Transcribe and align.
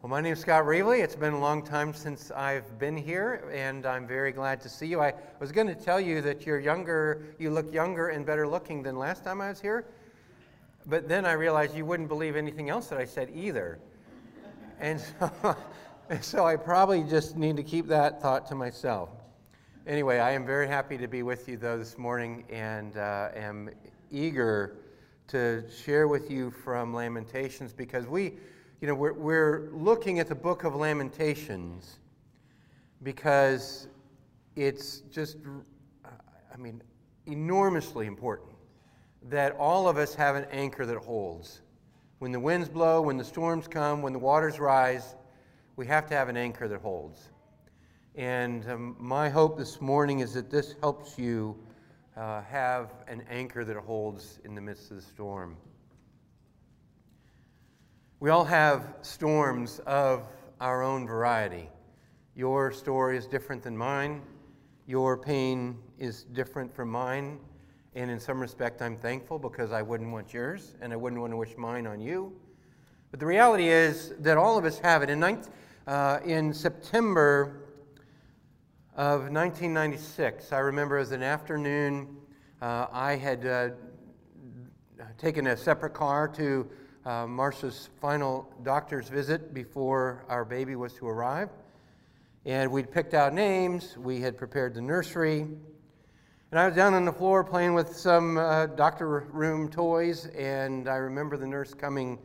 Well, 0.00 0.10
my 0.10 0.20
name 0.20 0.34
is 0.34 0.38
Scott 0.38 0.62
Reevely. 0.62 1.02
It's 1.02 1.16
been 1.16 1.32
a 1.32 1.40
long 1.40 1.60
time 1.60 1.92
since 1.92 2.30
I've 2.30 2.78
been 2.78 2.96
here, 2.96 3.50
and 3.52 3.84
I'm 3.84 4.06
very 4.06 4.30
glad 4.30 4.60
to 4.60 4.68
see 4.68 4.86
you. 4.86 5.00
I 5.00 5.12
was 5.40 5.50
going 5.50 5.66
to 5.66 5.74
tell 5.74 6.00
you 6.00 6.22
that 6.22 6.46
you're 6.46 6.60
younger, 6.60 7.34
you 7.40 7.50
look 7.50 7.72
younger 7.72 8.10
and 8.10 8.24
better 8.24 8.46
looking 8.46 8.80
than 8.80 8.96
last 8.96 9.24
time 9.24 9.40
I 9.40 9.48
was 9.48 9.60
here, 9.60 9.86
but 10.86 11.08
then 11.08 11.26
I 11.26 11.32
realized 11.32 11.74
you 11.74 11.84
wouldn't 11.84 12.08
believe 12.08 12.36
anything 12.36 12.70
else 12.70 12.86
that 12.90 13.00
I 13.00 13.04
said 13.04 13.32
either. 13.34 13.80
And 14.78 15.00
so, 15.00 15.56
so 16.20 16.46
I 16.46 16.54
probably 16.54 17.02
just 17.02 17.36
need 17.36 17.56
to 17.56 17.64
keep 17.64 17.88
that 17.88 18.22
thought 18.22 18.46
to 18.50 18.54
myself. 18.54 19.08
Anyway, 19.84 20.20
I 20.20 20.30
am 20.30 20.46
very 20.46 20.68
happy 20.68 20.96
to 20.96 21.08
be 21.08 21.24
with 21.24 21.48
you, 21.48 21.56
though, 21.56 21.76
this 21.76 21.98
morning, 21.98 22.44
and 22.50 22.96
uh, 22.96 23.30
am 23.34 23.68
eager 24.12 24.76
to 25.26 25.64
share 25.68 26.06
with 26.06 26.30
you 26.30 26.52
from 26.52 26.94
Lamentations 26.94 27.72
because 27.72 28.06
we 28.06 28.34
you 28.80 28.86
know, 28.86 28.94
we're, 28.94 29.12
we're 29.12 29.70
looking 29.72 30.20
at 30.20 30.28
the 30.28 30.34
book 30.34 30.62
of 30.62 30.74
Lamentations 30.74 31.98
because 33.02 33.88
it's 34.54 35.00
just, 35.10 35.36
I 36.52 36.56
mean, 36.56 36.80
enormously 37.26 38.06
important 38.06 38.52
that 39.28 39.56
all 39.56 39.88
of 39.88 39.96
us 39.96 40.14
have 40.14 40.36
an 40.36 40.46
anchor 40.52 40.86
that 40.86 40.96
holds. 40.96 41.62
When 42.20 42.30
the 42.30 42.38
winds 42.38 42.68
blow, 42.68 43.02
when 43.02 43.16
the 43.16 43.24
storms 43.24 43.66
come, 43.66 44.00
when 44.00 44.12
the 44.12 44.18
waters 44.18 44.60
rise, 44.60 45.16
we 45.74 45.86
have 45.86 46.06
to 46.08 46.14
have 46.14 46.28
an 46.28 46.36
anchor 46.36 46.68
that 46.68 46.80
holds. 46.80 47.30
And 48.14 48.68
um, 48.70 48.96
my 48.98 49.28
hope 49.28 49.58
this 49.58 49.80
morning 49.80 50.20
is 50.20 50.34
that 50.34 50.50
this 50.50 50.76
helps 50.80 51.18
you 51.18 51.56
uh, 52.16 52.42
have 52.42 52.92
an 53.08 53.24
anchor 53.28 53.64
that 53.64 53.76
holds 53.76 54.38
in 54.44 54.54
the 54.54 54.60
midst 54.60 54.90
of 54.90 54.96
the 54.98 55.02
storm. 55.02 55.56
We 58.20 58.30
all 58.30 58.44
have 58.46 58.96
storms 59.02 59.78
of 59.86 60.26
our 60.60 60.82
own 60.82 61.06
variety. 61.06 61.68
Your 62.34 62.72
story 62.72 63.16
is 63.16 63.28
different 63.28 63.62
than 63.62 63.76
mine. 63.76 64.22
Your 64.88 65.16
pain 65.16 65.78
is 66.00 66.24
different 66.24 66.74
from 66.74 66.88
mine. 66.90 67.38
And 67.94 68.10
in 68.10 68.18
some 68.18 68.40
respect, 68.40 68.82
I'm 68.82 68.96
thankful 68.96 69.38
because 69.38 69.70
I 69.70 69.82
wouldn't 69.82 70.10
want 70.10 70.34
yours 70.34 70.74
and 70.80 70.92
I 70.92 70.96
wouldn't 70.96 71.20
want 71.20 71.32
to 71.32 71.36
wish 71.36 71.56
mine 71.56 71.86
on 71.86 72.00
you. 72.00 72.32
But 73.12 73.20
the 73.20 73.26
reality 73.26 73.68
is 73.68 74.14
that 74.18 74.36
all 74.36 74.58
of 74.58 74.64
us 74.64 74.80
have 74.80 75.04
it. 75.04 75.10
In, 75.10 75.22
uh, 75.86 76.18
in 76.24 76.52
September 76.52 77.68
of 78.96 79.30
1996, 79.30 80.52
I 80.52 80.58
remember 80.58 80.96
as 80.96 81.12
an 81.12 81.22
afternoon, 81.22 82.16
uh, 82.60 82.88
I 82.90 83.14
had 83.14 83.46
uh, 83.46 83.68
taken 85.18 85.46
a 85.46 85.56
separate 85.56 85.94
car 85.94 86.26
to 86.30 86.68
uh, 87.08 87.26
Marcia's 87.26 87.88
final 88.02 88.46
doctor's 88.62 89.08
visit 89.08 89.54
before 89.54 90.26
our 90.28 90.44
baby 90.44 90.76
was 90.76 90.92
to 90.92 91.08
arrive. 91.08 91.48
And 92.44 92.70
we'd 92.70 92.92
picked 92.92 93.14
out 93.14 93.32
names, 93.32 93.96
we 93.96 94.20
had 94.20 94.36
prepared 94.36 94.74
the 94.74 94.82
nursery. 94.82 95.40
And 95.40 96.60
I 96.60 96.66
was 96.66 96.76
down 96.76 96.92
on 96.92 97.06
the 97.06 97.12
floor 97.12 97.42
playing 97.44 97.72
with 97.72 97.96
some 97.96 98.36
uh, 98.36 98.66
doctor 98.66 99.20
room 99.32 99.70
toys, 99.70 100.26
and 100.36 100.86
I 100.86 100.96
remember 100.96 101.38
the 101.38 101.46
nurse 101.46 101.72
coming 101.72 102.18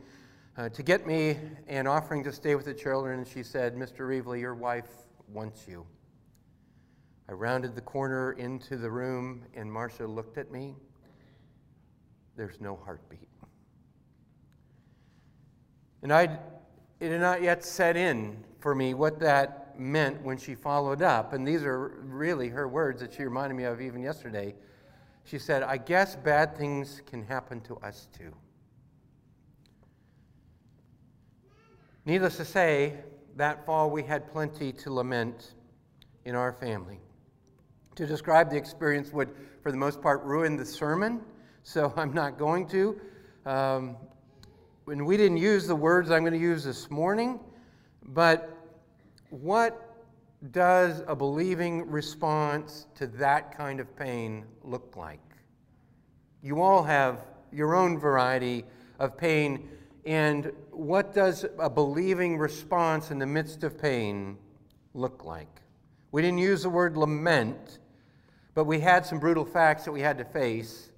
uh, 0.58 0.68
to 0.68 0.82
get 0.82 1.06
me 1.06 1.38
and 1.66 1.88
offering 1.88 2.22
to 2.24 2.32
stay 2.32 2.54
with 2.54 2.66
the 2.66 2.74
children. 2.74 3.20
And 3.20 3.26
she 3.26 3.42
said, 3.42 3.76
Mr. 3.76 4.00
Reevely, 4.00 4.38
your 4.38 4.54
wife 4.54 4.90
wants 5.32 5.66
you. 5.66 5.86
I 7.26 7.32
rounded 7.32 7.74
the 7.74 7.80
corner 7.80 8.32
into 8.32 8.76
the 8.76 8.90
room, 8.90 9.46
and 9.54 9.72
Marcia 9.72 10.06
looked 10.06 10.36
at 10.36 10.52
me. 10.52 10.74
There's 12.36 12.60
no 12.60 12.78
heartbeat. 12.84 13.33
And 16.04 16.12
I, 16.12 16.38
it 17.00 17.10
had 17.10 17.20
not 17.22 17.42
yet 17.42 17.64
set 17.64 17.96
in 17.96 18.36
for 18.60 18.74
me 18.74 18.92
what 18.92 19.18
that 19.20 19.80
meant 19.80 20.22
when 20.22 20.36
she 20.36 20.54
followed 20.54 21.00
up. 21.00 21.32
And 21.32 21.48
these 21.48 21.64
are 21.64 21.88
really 22.04 22.48
her 22.50 22.68
words 22.68 23.00
that 23.00 23.14
she 23.14 23.24
reminded 23.24 23.56
me 23.56 23.64
of 23.64 23.80
even 23.80 24.02
yesterday. 24.02 24.54
She 25.24 25.38
said, 25.38 25.62
I 25.62 25.78
guess 25.78 26.14
bad 26.14 26.56
things 26.58 27.00
can 27.06 27.24
happen 27.24 27.62
to 27.62 27.76
us 27.76 28.06
too. 28.16 28.34
Needless 32.04 32.36
to 32.36 32.44
say, 32.44 32.98
that 33.36 33.64
fall 33.64 33.90
we 33.90 34.02
had 34.02 34.30
plenty 34.30 34.72
to 34.72 34.92
lament 34.92 35.54
in 36.26 36.34
our 36.34 36.52
family. 36.52 37.00
To 37.94 38.06
describe 38.06 38.50
the 38.50 38.56
experience 38.58 39.10
would, 39.10 39.30
for 39.62 39.72
the 39.72 39.78
most 39.78 40.02
part, 40.02 40.22
ruin 40.22 40.58
the 40.58 40.66
sermon, 40.66 41.22
so 41.62 41.94
I'm 41.96 42.12
not 42.12 42.36
going 42.36 42.68
to. 42.68 43.00
Um, 43.46 43.96
and 44.86 45.06
we 45.06 45.16
didn't 45.16 45.38
use 45.38 45.66
the 45.66 45.76
words 45.76 46.10
I'm 46.10 46.20
going 46.20 46.34
to 46.34 46.38
use 46.38 46.64
this 46.64 46.90
morning, 46.90 47.40
but 48.02 48.54
what 49.30 49.94
does 50.50 51.02
a 51.06 51.16
believing 51.16 51.90
response 51.90 52.86
to 52.96 53.06
that 53.06 53.56
kind 53.56 53.80
of 53.80 53.96
pain 53.96 54.44
look 54.62 54.94
like? 54.96 55.20
You 56.42 56.60
all 56.60 56.82
have 56.82 57.20
your 57.50 57.74
own 57.74 57.98
variety 57.98 58.64
of 58.98 59.16
pain, 59.16 59.70
and 60.04 60.52
what 60.70 61.14
does 61.14 61.46
a 61.58 61.70
believing 61.70 62.36
response 62.36 63.10
in 63.10 63.18
the 63.18 63.26
midst 63.26 63.64
of 63.64 63.80
pain 63.80 64.36
look 64.92 65.24
like? 65.24 65.62
We 66.12 66.20
didn't 66.20 66.38
use 66.38 66.62
the 66.62 66.68
word 66.68 66.96
lament, 66.96 67.78
but 68.54 68.64
we 68.64 68.80
had 68.80 69.06
some 69.06 69.18
brutal 69.18 69.46
facts 69.46 69.86
that 69.86 69.92
we 69.92 70.00
had 70.00 70.18
to 70.18 70.24
face, 70.24 70.90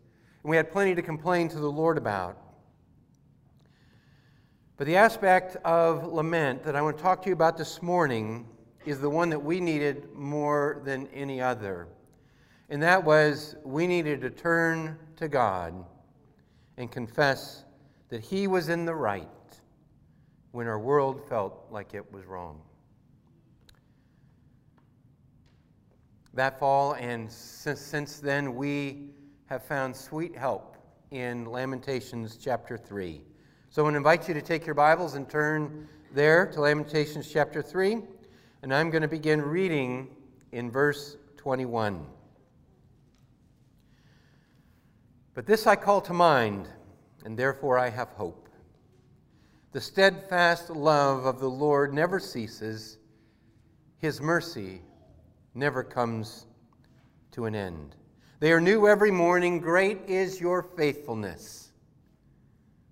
and 0.42 0.50
we 0.50 0.56
had 0.56 0.72
plenty 0.72 0.96
to 0.96 1.02
complain 1.02 1.48
to 1.50 1.58
the 1.60 1.70
Lord 1.70 1.98
about. 1.98 2.36
But 4.76 4.86
the 4.86 4.96
aspect 4.96 5.56
of 5.64 6.12
lament 6.12 6.62
that 6.64 6.76
I 6.76 6.82
want 6.82 6.98
to 6.98 7.02
talk 7.02 7.22
to 7.22 7.30
you 7.30 7.32
about 7.32 7.56
this 7.56 7.80
morning 7.80 8.46
is 8.84 9.00
the 9.00 9.08
one 9.08 9.30
that 9.30 9.38
we 9.38 9.58
needed 9.58 10.12
more 10.14 10.82
than 10.84 11.06
any 11.14 11.40
other. 11.40 11.88
And 12.68 12.82
that 12.82 13.02
was 13.02 13.56
we 13.64 13.86
needed 13.86 14.20
to 14.20 14.28
turn 14.28 14.98
to 15.16 15.28
God 15.28 15.82
and 16.76 16.90
confess 16.92 17.64
that 18.10 18.20
He 18.20 18.48
was 18.48 18.68
in 18.68 18.84
the 18.84 18.94
right 18.94 19.28
when 20.52 20.66
our 20.66 20.78
world 20.78 21.26
felt 21.26 21.68
like 21.70 21.94
it 21.94 22.12
was 22.12 22.26
wrong. 22.26 22.60
That 26.34 26.58
fall, 26.58 26.92
and 26.94 27.32
since, 27.32 27.80
since 27.80 28.18
then, 28.18 28.54
we 28.54 29.08
have 29.46 29.62
found 29.62 29.96
sweet 29.96 30.36
help 30.36 30.76
in 31.10 31.46
Lamentations 31.46 32.36
chapter 32.36 32.76
3. 32.76 33.22
So 33.70 33.82
I 33.82 33.84
want 33.84 33.94
to 33.94 33.98
invite 33.98 34.26
you 34.28 34.34
to 34.34 34.42
take 34.42 34.64
your 34.64 34.74
Bibles 34.74 35.14
and 35.14 35.28
turn 35.28 35.88
there 36.14 36.46
to 36.46 36.60
Lamentations 36.60 37.30
chapter 37.30 37.60
3. 37.60 37.98
And 38.62 38.72
I'm 38.72 38.90
going 38.90 39.02
to 39.02 39.08
begin 39.08 39.42
reading 39.42 40.08
in 40.52 40.70
verse 40.70 41.16
21. 41.36 42.06
But 45.34 45.46
this 45.46 45.66
I 45.66 45.76
call 45.76 46.00
to 46.02 46.14
mind, 46.14 46.68
and 47.24 47.38
therefore 47.38 47.78
I 47.78 47.90
have 47.90 48.08
hope. 48.10 48.48
The 49.72 49.80
steadfast 49.80 50.70
love 50.70 51.26
of 51.26 51.38
the 51.38 51.50
Lord 51.50 51.92
never 51.92 52.18
ceases, 52.18 52.96
His 53.98 54.22
mercy 54.22 54.80
never 55.54 55.82
comes 55.82 56.46
to 57.32 57.44
an 57.44 57.54
end. 57.54 57.94
They 58.40 58.52
are 58.52 58.60
new 58.60 58.88
every 58.88 59.10
morning. 59.10 59.60
Great 59.60 60.08
is 60.08 60.40
your 60.40 60.62
faithfulness. 60.62 61.65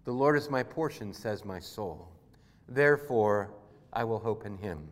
The 0.05 0.13
Lord 0.13 0.37
is 0.37 0.51
my 0.51 0.63
portion, 0.63 1.13
says 1.13 1.45
my 1.45 1.59
soul. 1.59 2.09
Therefore, 2.69 3.51
I 3.93 4.05
will 4.05 4.19
hope 4.19 4.45
in 4.45 4.57
him. 4.59 4.89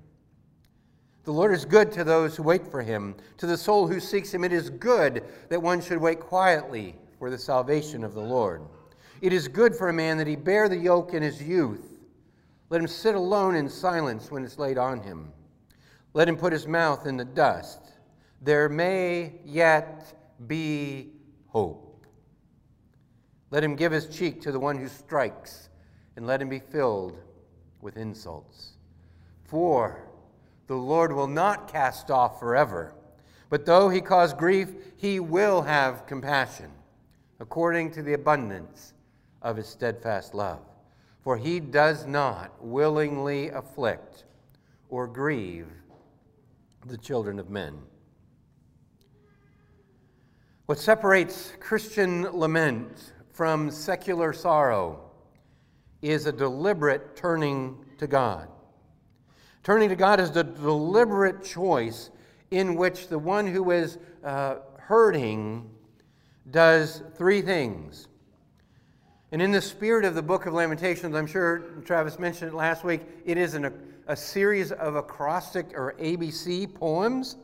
The 1.24 1.32
Lord 1.32 1.54
is 1.54 1.64
good 1.64 1.92
to 1.92 2.04
those 2.04 2.36
who 2.36 2.42
wait 2.42 2.66
for 2.66 2.82
him. 2.82 3.14
To 3.38 3.46
the 3.46 3.56
soul 3.56 3.86
who 3.86 4.00
seeks 4.00 4.32
him, 4.32 4.42
it 4.42 4.52
is 4.52 4.70
good 4.70 5.24
that 5.50 5.62
one 5.62 5.80
should 5.80 5.98
wait 5.98 6.18
quietly 6.18 6.96
for 7.18 7.30
the 7.30 7.38
salvation 7.38 8.02
of 8.02 8.14
the 8.14 8.20
Lord. 8.20 8.62
It 9.20 9.32
is 9.32 9.46
good 9.46 9.76
for 9.76 9.88
a 9.88 9.92
man 9.92 10.18
that 10.18 10.26
he 10.26 10.34
bear 10.34 10.68
the 10.68 10.76
yoke 10.76 11.14
in 11.14 11.22
his 11.22 11.40
youth. 11.40 12.00
Let 12.70 12.80
him 12.80 12.88
sit 12.88 13.14
alone 13.14 13.54
in 13.54 13.68
silence 13.68 14.30
when 14.30 14.44
it's 14.44 14.58
laid 14.58 14.78
on 14.78 15.00
him. 15.00 15.30
Let 16.14 16.28
him 16.28 16.36
put 16.36 16.52
his 16.52 16.66
mouth 16.66 17.06
in 17.06 17.16
the 17.16 17.24
dust. 17.24 17.92
There 18.40 18.68
may 18.68 19.34
yet 19.44 20.14
be 20.48 21.12
hope. 21.46 21.91
Let 23.52 23.62
him 23.62 23.76
give 23.76 23.92
his 23.92 24.06
cheek 24.06 24.40
to 24.40 24.50
the 24.50 24.58
one 24.58 24.78
who 24.78 24.88
strikes, 24.88 25.68
and 26.16 26.26
let 26.26 26.40
him 26.40 26.48
be 26.48 26.58
filled 26.58 27.18
with 27.82 27.98
insults. 27.98 28.72
For 29.44 30.08
the 30.68 30.74
Lord 30.74 31.12
will 31.12 31.26
not 31.26 31.70
cast 31.70 32.10
off 32.10 32.40
forever, 32.40 32.94
but 33.50 33.66
though 33.66 33.90
he 33.90 34.00
cause 34.00 34.32
grief, 34.32 34.70
he 34.96 35.20
will 35.20 35.60
have 35.60 36.06
compassion, 36.06 36.70
according 37.40 37.90
to 37.92 38.02
the 38.02 38.14
abundance 38.14 38.94
of 39.42 39.58
his 39.58 39.66
steadfast 39.66 40.32
love. 40.32 40.60
For 41.20 41.36
he 41.36 41.60
does 41.60 42.06
not 42.06 42.52
willingly 42.64 43.50
afflict 43.50 44.24
or 44.88 45.06
grieve 45.06 45.68
the 46.86 46.96
children 46.96 47.38
of 47.38 47.50
men. 47.50 47.74
What 50.64 50.78
separates 50.78 51.52
Christian 51.60 52.22
lament 52.22 53.12
from 53.32 53.70
secular 53.70 54.32
sorrow 54.32 55.00
is 56.02 56.26
a 56.26 56.32
deliberate 56.32 57.16
turning 57.16 57.84
to 57.98 58.06
God. 58.06 58.48
Turning 59.62 59.88
to 59.88 59.96
God 59.96 60.20
is 60.20 60.30
the 60.30 60.42
deliberate 60.42 61.44
choice 61.44 62.10
in 62.50 62.74
which 62.74 63.08
the 63.08 63.18
one 63.18 63.46
who 63.46 63.70
is 63.70 63.98
uh, 64.24 64.56
hurting 64.76 65.70
does 66.50 67.02
three 67.16 67.40
things. 67.40 68.08
And 69.30 69.40
in 69.40 69.50
the 69.50 69.62
spirit 69.62 70.04
of 70.04 70.14
the 70.14 70.22
book 70.22 70.44
of 70.44 70.52
Lamentations, 70.52 71.14
I'm 71.14 71.26
sure 71.26 71.60
Travis 71.84 72.18
mentioned 72.18 72.50
it 72.50 72.54
last 72.54 72.84
week, 72.84 73.00
it 73.24 73.38
is 73.38 73.54
an, 73.54 73.72
a 74.08 74.16
series 74.16 74.72
of 74.72 74.96
acrostic 74.96 75.72
or 75.74 75.94
ABC 75.98 76.72
poems. 76.74 77.36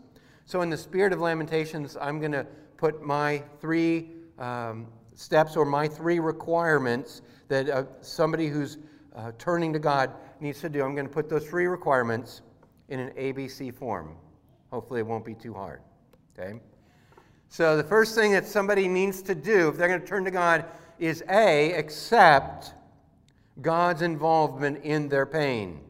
So, 0.44 0.60
in 0.60 0.68
the 0.68 0.76
spirit 0.76 1.12
of 1.12 1.20
Lamentations, 1.20 1.96
I'm 1.98 2.18
going 2.18 2.32
to 2.32 2.46
put 2.76 3.02
my 3.02 3.42
three 3.60 4.10
um, 4.38 4.86
steps 5.18 5.56
or 5.56 5.64
my 5.64 5.88
three 5.88 6.20
requirements 6.20 7.22
that 7.48 7.68
uh, 7.68 7.82
somebody 8.02 8.46
who's 8.46 8.78
uh, 9.16 9.32
turning 9.36 9.72
to 9.72 9.80
God 9.80 10.12
needs 10.38 10.60
to 10.60 10.68
do. 10.68 10.84
I'm 10.84 10.94
going 10.94 11.08
to 11.08 11.12
put 11.12 11.28
those 11.28 11.44
three 11.44 11.66
requirements 11.66 12.42
in 12.88 13.00
an 13.00 13.10
ABC 13.10 13.74
form. 13.74 14.14
Hopefully, 14.70 15.00
it 15.00 15.06
won't 15.06 15.24
be 15.24 15.34
too 15.34 15.52
hard. 15.52 15.80
Okay? 16.38 16.60
So, 17.48 17.76
the 17.76 17.82
first 17.82 18.14
thing 18.14 18.30
that 18.30 18.46
somebody 18.46 18.86
needs 18.86 19.20
to 19.22 19.34
do 19.34 19.68
if 19.68 19.76
they're 19.76 19.88
going 19.88 20.00
to 20.00 20.06
turn 20.06 20.24
to 20.24 20.30
God 20.30 20.66
is 21.00 21.24
A, 21.28 21.72
accept 21.72 22.74
God's 23.60 24.02
involvement 24.02 24.84
in 24.84 25.08
their 25.08 25.26
pain. 25.26 25.80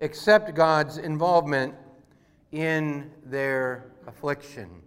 Accept 0.00 0.54
God's 0.54 0.98
involvement 0.98 1.74
in 2.52 3.10
their 3.24 3.90
affliction. 4.06 4.83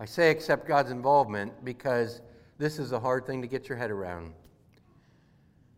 I 0.00 0.06
say 0.06 0.30
accept 0.30 0.66
God's 0.66 0.90
involvement 0.90 1.64
because 1.64 2.20
this 2.58 2.78
is 2.78 2.92
a 2.92 2.98
hard 2.98 3.26
thing 3.26 3.42
to 3.42 3.48
get 3.48 3.68
your 3.68 3.78
head 3.78 3.90
around. 3.90 4.32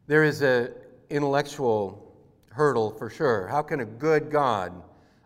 There 0.07 0.25
is 0.25 0.43
an 0.43 0.73
intellectual 1.11 2.15
hurdle 2.51 2.91
for 2.91 3.11
sure. 3.11 3.47
How 3.47 3.63
can 3.63 3.81
a 3.81 3.85
good 3.85 4.31
God 4.31 4.73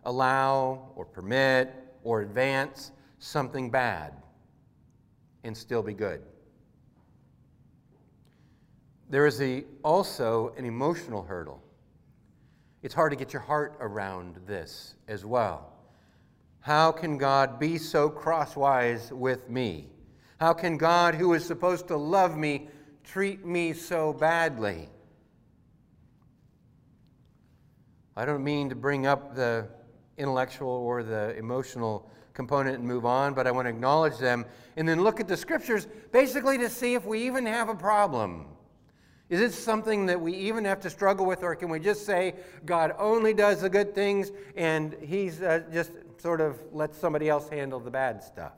allow 0.03 0.91
or 0.95 1.05
permit 1.05 1.73
or 2.03 2.21
advance 2.21 2.91
something 3.19 3.69
bad 3.69 4.13
and 5.43 5.55
still 5.55 5.83
be 5.83 5.93
good? 5.93 6.21
There 9.09 9.25
is 9.25 9.41
a, 9.41 9.63
also 9.83 10.53
an 10.57 10.65
emotional 10.65 11.23
hurdle. 11.23 11.61
It's 12.81 12.93
hard 12.93 13.11
to 13.11 13.17
get 13.17 13.31
your 13.31 13.41
heart 13.41 13.77
around 13.79 14.37
this 14.47 14.95
as 15.07 15.23
well. 15.23 15.71
How 16.61 16.91
can 16.91 17.17
God 17.17 17.59
be 17.59 17.79
so 17.79 18.09
crosswise 18.09 19.11
with 19.11 19.49
me? 19.49 19.89
How 20.39 20.53
can 20.53 20.77
God, 20.77 21.15
who 21.15 21.33
is 21.33 21.43
supposed 21.43 21.87
to 21.87 21.97
love 21.97 22.37
me, 22.37 22.69
treat 23.03 23.45
me 23.45 23.73
so 23.73 24.13
badly? 24.13 24.87
I 28.15 28.25
don't 28.25 28.43
mean 28.43 28.69
to 28.69 28.75
bring 28.75 29.07
up 29.07 29.35
the 29.35 29.67
intellectual 30.17 30.69
or 30.69 31.01
the 31.01 31.35
emotional 31.35 32.09
component 32.33 32.77
and 32.77 32.87
move 32.87 33.05
on, 33.05 33.33
but 33.33 33.47
I 33.47 33.51
want 33.51 33.65
to 33.65 33.69
acknowledge 33.69 34.17
them 34.19 34.45
and 34.77 34.87
then 34.87 35.01
look 35.01 35.19
at 35.19 35.27
the 35.27 35.37
scriptures 35.37 35.87
basically 36.11 36.59
to 36.59 36.69
see 36.69 36.93
if 36.93 37.05
we 37.05 37.25
even 37.25 37.45
have 37.47 37.69
a 37.69 37.75
problem. 37.75 38.45
Is 39.29 39.41
it 39.41 39.53
something 39.53 40.05
that 40.07 40.19
we 40.19 40.33
even 40.33 40.65
have 40.65 40.79
to 40.81 40.89
struggle 40.89 41.25
with, 41.25 41.41
or 41.41 41.55
can 41.55 41.69
we 41.69 41.79
just 41.79 42.05
say 42.05 42.35
God 42.65 42.93
only 42.99 43.33
does 43.33 43.61
the 43.61 43.69
good 43.69 43.95
things 43.95 44.31
and 44.55 44.95
He's 45.01 45.41
uh, 45.41 45.63
just 45.71 45.91
sort 46.21 46.41
of 46.41 46.57
lets 46.71 46.97
somebody 46.97 47.29
else 47.29 47.49
handle 47.49 47.79
the 47.79 47.91
bad 47.91 48.23
stuff? 48.23 48.53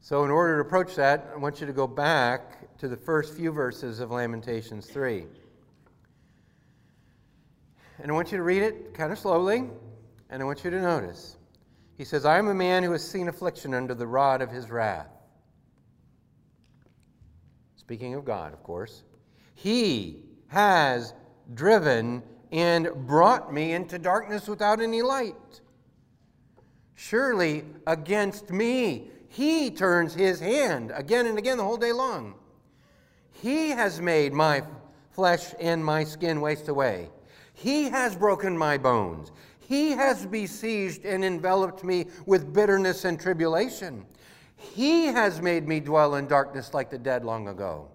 So, 0.00 0.24
in 0.24 0.30
order 0.30 0.56
to 0.56 0.68
approach 0.68 0.96
that, 0.96 1.30
I 1.32 1.38
want 1.38 1.60
you 1.60 1.66
to 1.66 1.72
go 1.72 1.86
back 1.86 2.76
to 2.78 2.88
the 2.88 2.96
first 2.96 3.36
few 3.36 3.52
verses 3.52 4.00
of 4.00 4.10
Lamentations 4.10 4.86
3. 4.86 5.26
And 8.00 8.10
I 8.10 8.14
want 8.14 8.32
you 8.32 8.38
to 8.38 8.42
read 8.42 8.62
it 8.62 8.94
kind 8.94 9.12
of 9.12 9.18
slowly, 9.18 9.70
and 10.28 10.42
I 10.42 10.44
want 10.44 10.64
you 10.64 10.70
to 10.70 10.80
notice. 10.80 11.36
He 11.96 12.04
says, 12.04 12.24
I 12.24 12.38
am 12.38 12.48
a 12.48 12.54
man 12.54 12.82
who 12.82 12.90
has 12.90 13.08
seen 13.08 13.28
affliction 13.28 13.74
under 13.74 13.94
the 13.94 14.06
rod 14.06 14.42
of 14.42 14.50
his 14.50 14.70
wrath. 14.70 15.06
Speaking 17.76 18.14
of 18.14 18.24
God, 18.24 18.52
of 18.52 18.62
course. 18.64 19.04
He 19.54 20.24
has 20.48 21.12
driven 21.54 22.22
and 22.52 22.88
brought 23.06 23.52
me 23.52 23.72
into 23.72 23.98
darkness 23.98 24.46
without 24.46 24.80
any 24.80 25.02
light. 25.02 25.60
Surely 26.94 27.64
against 27.86 28.50
me 28.50 29.10
he 29.28 29.70
turns 29.70 30.14
his 30.14 30.38
hand 30.38 30.92
again 30.94 31.26
and 31.26 31.38
again 31.38 31.56
the 31.56 31.64
whole 31.64 31.78
day 31.78 31.92
long. 31.92 32.34
He 33.30 33.70
has 33.70 34.00
made 34.00 34.34
my 34.34 34.62
flesh 35.10 35.54
and 35.58 35.82
my 35.82 36.04
skin 36.04 36.42
waste 36.42 36.68
away. 36.68 37.08
He 37.54 37.84
has 37.88 38.14
broken 38.14 38.56
my 38.56 38.76
bones. 38.76 39.32
He 39.58 39.92
has 39.92 40.26
besieged 40.26 41.06
and 41.06 41.24
enveloped 41.24 41.82
me 41.82 42.06
with 42.26 42.52
bitterness 42.52 43.06
and 43.06 43.18
tribulation. 43.18 44.04
He 44.56 45.06
has 45.06 45.40
made 45.40 45.66
me 45.66 45.80
dwell 45.80 46.16
in 46.16 46.26
darkness 46.26 46.74
like 46.74 46.90
the 46.90 46.98
dead 46.98 47.24
long 47.24 47.48
ago. 47.48 47.88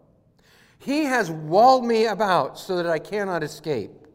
He 0.79 1.03
has 1.03 1.29
walled 1.29 1.85
me 1.85 2.07
about 2.07 2.57
so 2.57 2.77
that 2.77 2.87
I 2.87 2.99
cannot 2.99 3.43
escape. 3.43 4.06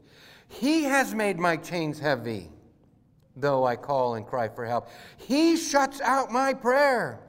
He 0.60 0.84
has 0.84 1.14
made 1.14 1.38
my 1.38 1.56
chains 1.56 1.98
heavy 1.98 2.52
though 3.36 3.64
I 3.64 3.76
call 3.76 4.14
and 4.14 4.26
cry 4.26 4.48
for 4.48 4.64
help. 4.66 4.88
He 5.16 5.56
shuts 5.56 6.00
out 6.00 6.30
my 6.30 6.54
prayer. 6.54 7.20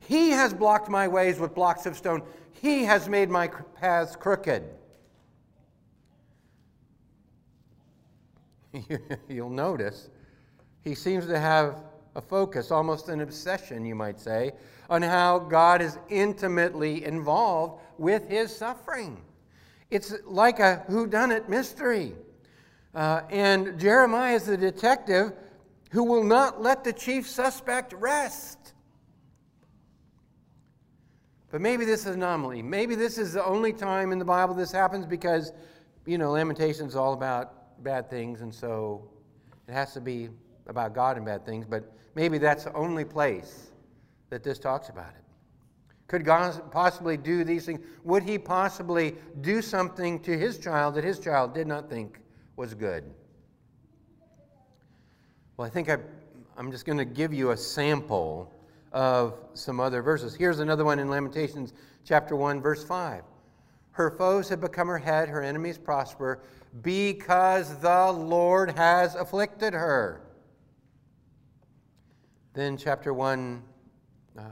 He 0.00 0.30
has 0.30 0.54
blocked 0.54 0.88
my 0.88 1.08
ways 1.08 1.38
with 1.38 1.54
blocks 1.54 1.86
of 1.86 1.96
stone. 1.96 2.22
He 2.52 2.84
has 2.84 3.08
made 3.08 3.30
my 3.30 3.48
paths 3.48 4.16
crooked. 4.16 4.64
You'll 9.28 9.50
notice 9.50 10.10
he 10.82 10.94
seems 10.94 11.26
to 11.26 11.38
have 11.38 11.82
a 12.14 12.20
focus, 12.20 12.70
almost 12.70 13.08
an 13.08 13.20
obsession, 13.20 13.84
you 13.84 13.94
might 13.94 14.20
say, 14.20 14.52
on 14.88 15.02
how 15.02 15.38
God 15.38 15.82
is 15.82 15.98
intimately 16.08 17.04
involved 17.04 17.82
with 17.98 18.28
his 18.28 18.54
suffering. 18.54 19.20
It's 19.90 20.14
like 20.24 20.60
a 20.60 20.84
whodunit 20.88 21.48
mystery. 21.48 22.14
Uh, 22.96 23.20
and 23.28 23.78
Jeremiah 23.78 24.34
is 24.34 24.46
the 24.46 24.56
detective 24.56 25.34
who 25.90 26.02
will 26.02 26.24
not 26.24 26.62
let 26.62 26.82
the 26.82 26.94
chief 26.94 27.28
suspect 27.28 27.92
rest. 27.92 28.72
But 31.50 31.60
maybe 31.60 31.84
this 31.84 32.00
is 32.00 32.06
an 32.06 32.22
anomaly. 32.22 32.62
Maybe 32.62 32.94
this 32.94 33.18
is 33.18 33.34
the 33.34 33.44
only 33.44 33.74
time 33.74 34.12
in 34.12 34.18
the 34.18 34.24
Bible 34.24 34.54
this 34.54 34.72
happens 34.72 35.04
because, 35.04 35.52
you 36.06 36.16
know, 36.16 36.30
Lamentations 36.30 36.92
is 36.92 36.96
all 36.96 37.12
about 37.12 37.82
bad 37.84 38.08
things, 38.08 38.40
and 38.40 38.52
so 38.52 39.06
it 39.68 39.72
has 39.72 39.92
to 39.92 40.00
be 40.00 40.30
about 40.66 40.94
God 40.94 41.18
and 41.18 41.26
bad 41.26 41.44
things. 41.44 41.66
But 41.66 41.92
maybe 42.14 42.38
that's 42.38 42.64
the 42.64 42.72
only 42.72 43.04
place 43.04 43.72
that 44.30 44.42
this 44.42 44.58
talks 44.58 44.88
about 44.88 45.10
it. 45.10 45.24
Could 46.08 46.24
God 46.24 46.72
possibly 46.72 47.18
do 47.18 47.44
these 47.44 47.66
things? 47.66 47.80
Would 48.04 48.22
he 48.22 48.38
possibly 48.38 49.16
do 49.42 49.60
something 49.60 50.18
to 50.20 50.38
his 50.38 50.58
child 50.58 50.94
that 50.94 51.04
his 51.04 51.18
child 51.18 51.52
did 51.52 51.66
not 51.66 51.90
think 51.90 52.20
was 52.56 52.74
good. 52.74 53.04
Well, 55.56 55.66
I 55.66 55.70
think 55.70 55.88
I, 55.88 55.98
I'm 56.56 56.70
just 56.70 56.84
going 56.84 56.98
to 56.98 57.04
give 57.04 57.32
you 57.32 57.50
a 57.50 57.56
sample 57.56 58.52
of 58.92 59.34
some 59.54 59.78
other 59.78 60.02
verses. 60.02 60.34
Here's 60.34 60.58
another 60.58 60.84
one 60.84 60.98
in 60.98 61.08
Lamentations 61.08 61.74
chapter 62.04 62.34
1, 62.34 62.60
verse 62.60 62.84
5. 62.84 63.22
Her 63.92 64.10
foes 64.10 64.48
have 64.48 64.60
become 64.60 64.88
her 64.88 64.98
head, 64.98 65.28
her 65.28 65.42
enemies 65.42 65.78
prosper, 65.78 66.42
because 66.82 67.78
the 67.80 68.12
Lord 68.12 68.70
has 68.76 69.14
afflicted 69.14 69.72
her. 69.72 70.20
Then 72.52 72.76
chapter 72.76 73.12
1, 73.12 73.62
uh, 74.38 74.42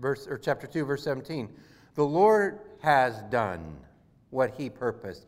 verse, 0.00 0.26
or 0.26 0.38
chapter 0.38 0.66
2, 0.66 0.84
verse 0.84 1.02
17. 1.02 1.48
The 1.94 2.04
Lord 2.04 2.60
has 2.80 3.22
done 3.30 3.76
what 4.30 4.54
he 4.56 4.68
purposed. 4.68 5.26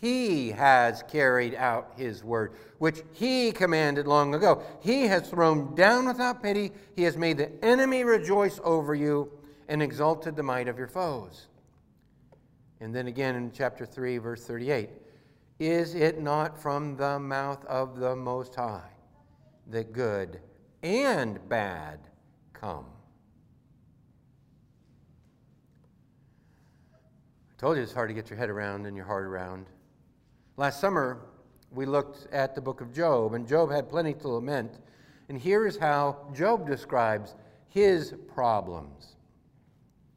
He 0.00 0.50
has 0.50 1.02
carried 1.08 1.56
out 1.56 1.92
his 1.96 2.22
word, 2.22 2.52
which 2.78 3.02
he 3.12 3.50
commanded 3.50 4.06
long 4.06 4.34
ago. 4.34 4.62
He 4.80 5.02
has 5.08 5.28
thrown 5.28 5.74
down 5.74 6.06
without 6.06 6.40
pity. 6.40 6.70
He 6.94 7.02
has 7.02 7.16
made 7.16 7.38
the 7.38 7.50
enemy 7.64 8.04
rejoice 8.04 8.60
over 8.62 8.94
you 8.94 9.30
and 9.68 9.82
exalted 9.82 10.36
the 10.36 10.42
might 10.42 10.68
of 10.68 10.78
your 10.78 10.86
foes. 10.86 11.48
And 12.80 12.94
then 12.94 13.08
again 13.08 13.34
in 13.34 13.50
chapter 13.50 13.84
3, 13.84 14.18
verse 14.18 14.44
38 14.44 14.90
Is 15.58 15.96
it 15.96 16.20
not 16.20 16.56
from 16.56 16.96
the 16.96 17.18
mouth 17.18 17.64
of 17.64 17.98
the 17.98 18.14
Most 18.14 18.54
High 18.54 18.90
that 19.66 19.92
good 19.92 20.40
and 20.84 21.46
bad 21.48 21.98
come? 22.52 22.86
I 27.50 27.60
told 27.60 27.76
you 27.76 27.82
it's 27.82 27.92
hard 27.92 28.10
to 28.10 28.14
get 28.14 28.30
your 28.30 28.38
head 28.38 28.48
around 28.48 28.86
and 28.86 28.96
your 28.96 29.06
heart 29.06 29.24
around. 29.24 29.66
Last 30.58 30.80
summer, 30.80 31.20
we 31.70 31.86
looked 31.86 32.26
at 32.32 32.56
the 32.56 32.60
book 32.60 32.80
of 32.80 32.92
Job, 32.92 33.34
and 33.34 33.46
Job 33.46 33.70
had 33.70 33.88
plenty 33.88 34.12
to 34.14 34.26
lament. 34.26 34.80
And 35.28 35.38
here 35.38 35.68
is 35.68 35.76
how 35.76 36.16
Job 36.34 36.66
describes 36.66 37.36
his 37.68 38.12
problems. 38.34 39.14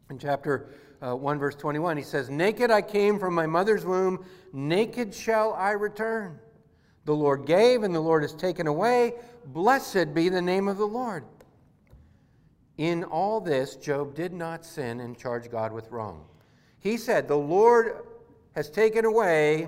In 0.10 0.17
chapter 0.17 0.69
uh, 1.00 1.15
1, 1.15 1.38
verse 1.38 1.53
21. 1.53 1.95
He 1.95 2.01
says, 2.01 2.31
Naked 2.31 2.71
I 2.71 2.81
came 2.81 3.19
from 3.19 3.36
my 3.36 3.45
mother's 3.45 3.86
womb, 3.86 4.25
naked 4.51 5.13
shall 5.13 5.53
I 5.53 5.74
return. 5.74 6.39
The 7.05 7.15
Lord 7.15 7.45
gave, 7.45 7.83
and 7.83 7.93
the 7.93 8.00
Lord 8.00 8.24
has 8.24 8.33
taken 8.33 8.65
away. 8.65 9.13
Blessed 9.45 10.15
be 10.15 10.27
the 10.27 10.41
name 10.41 10.67
of 10.67 10.79
the 10.79 10.88
Lord. 10.88 11.24
In 12.79 13.03
all 13.03 13.41
this, 13.41 13.75
Job 13.75 14.15
did 14.15 14.33
not 14.33 14.65
sin 14.65 15.01
and 15.01 15.15
charge 15.15 15.51
God 15.51 15.71
with 15.71 15.91
wrong. 15.91 16.25
He 16.79 16.98
said, 16.98 17.27
The 17.27 17.38
Lord 17.38 18.07
has 18.55 18.71
taken 18.71 19.05
away, 19.05 19.67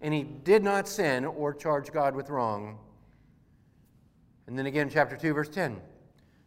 and 0.00 0.12
he 0.12 0.22
did 0.22 0.62
not 0.62 0.88
sin 0.88 1.24
or 1.24 1.54
charge 1.54 1.92
God 1.92 2.14
with 2.14 2.30
wrong. 2.30 2.78
And 4.46 4.58
then 4.58 4.66
again, 4.66 4.90
chapter 4.90 5.16
2, 5.16 5.32
verse 5.32 5.48
10. 5.48 5.80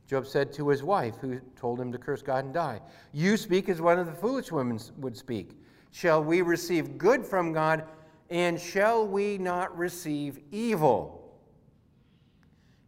Job 0.08 0.25
said 0.25 0.54
to 0.54 0.70
his 0.70 0.84
wife, 0.84 1.16
who 1.18 1.39
told 1.56 1.82
him 1.82 1.92
to 1.92 1.98
curse 1.98 2.22
God 2.22 2.46
and 2.46 2.54
die, 2.54 2.80
You 3.12 3.36
speak 3.36 3.68
as 3.68 3.82
one 3.82 4.00
of 4.00 4.06
the 4.06 4.13
foolish 4.13 4.51
women 4.51 4.80
would 4.98 5.18
speak. 5.18 5.51
Shall 5.92 6.24
we 6.24 6.42
receive 6.42 6.98
good 6.98 7.25
from 7.25 7.51
God, 7.51 7.84
and 8.30 8.60
shall 8.60 9.06
we 9.06 9.38
not 9.38 9.77
receive 9.77 10.39
evil? 10.51 11.18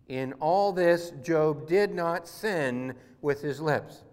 In 0.07 0.33
all 0.33 0.71
this, 0.71 1.11
Job 1.21 1.67
did 1.67 1.93
not 1.93 2.27
sin 2.27 2.95
with 3.21 3.41
his 3.41 3.59
lips. 3.59 4.03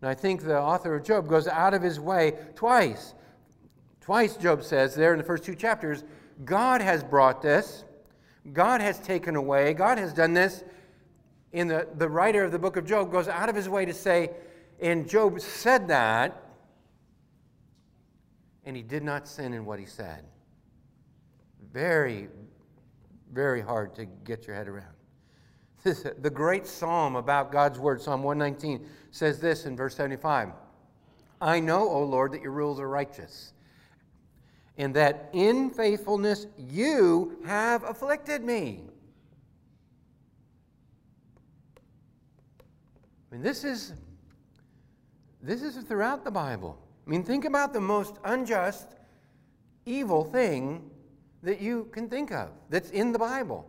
And 0.00 0.10
I 0.10 0.14
think 0.14 0.42
the 0.42 0.60
author 0.60 0.94
of 0.94 1.04
Job 1.04 1.28
goes 1.28 1.48
out 1.48 1.72
of 1.72 1.82
his 1.82 2.00
way 2.00 2.34
twice. 2.54 3.14
Twice, 4.04 4.36
Job 4.36 4.62
says 4.62 4.94
there 4.94 5.12
in 5.12 5.18
the 5.18 5.24
first 5.24 5.44
two 5.44 5.54
chapters, 5.54 6.04
God 6.44 6.82
has 6.82 7.02
brought 7.02 7.40
this, 7.40 7.84
God 8.52 8.82
has 8.82 8.98
taken 8.98 9.34
away, 9.34 9.72
God 9.72 9.96
has 9.96 10.12
done 10.12 10.34
this, 10.34 10.62
in 11.54 11.68
the, 11.68 11.88
the 11.96 12.06
writer 12.06 12.44
of 12.44 12.52
the 12.52 12.58
book 12.58 12.76
of 12.76 12.84
Job 12.84 13.10
goes 13.10 13.28
out 13.28 13.48
of 13.48 13.56
his 13.56 13.66
way 13.66 13.86
to 13.86 13.94
say, 13.94 14.28
and 14.78 15.08
Job 15.08 15.40
said 15.40 15.88
that, 15.88 16.42
and 18.66 18.76
he 18.76 18.82
did 18.82 19.02
not 19.02 19.26
sin 19.26 19.54
in 19.54 19.64
what 19.64 19.78
he 19.78 19.86
said. 19.86 20.22
Very, 21.72 22.28
very 23.32 23.62
hard 23.62 23.94
to 23.94 24.04
get 24.04 24.46
your 24.46 24.54
head 24.54 24.68
around. 24.68 24.92
This, 25.82 26.06
the 26.20 26.28
great 26.28 26.66
psalm 26.66 27.16
about 27.16 27.50
God's 27.50 27.78
word, 27.78 28.02
Psalm 28.02 28.22
119, 28.22 28.86
says 29.12 29.40
this 29.40 29.64
in 29.64 29.76
verse 29.76 29.96
75 29.96 30.50
I 31.40 31.58
know, 31.60 31.88
O 31.88 32.02
Lord, 32.02 32.32
that 32.32 32.42
your 32.42 32.52
rules 32.52 32.78
are 32.78 32.88
righteous, 32.88 33.53
and 34.76 34.94
that 34.94 35.30
in 35.32 35.70
faithfulness 35.70 36.46
you 36.58 37.38
have 37.44 37.84
afflicted 37.84 38.42
me. 38.42 38.82
I 43.30 43.34
mean, 43.34 43.42
this 43.42 43.64
is, 43.64 43.92
this 45.42 45.62
is 45.62 45.76
throughout 45.84 46.24
the 46.24 46.30
Bible. 46.30 46.78
I 47.06 47.10
mean, 47.10 47.24
think 47.24 47.44
about 47.44 47.72
the 47.72 47.80
most 47.80 48.16
unjust, 48.24 48.88
evil 49.86 50.24
thing 50.24 50.90
that 51.42 51.60
you 51.60 51.88
can 51.92 52.08
think 52.08 52.32
of 52.32 52.50
that's 52.70 52.90
in 52.90 53.12
the 53.12 53.18
Bible 53.18 53.66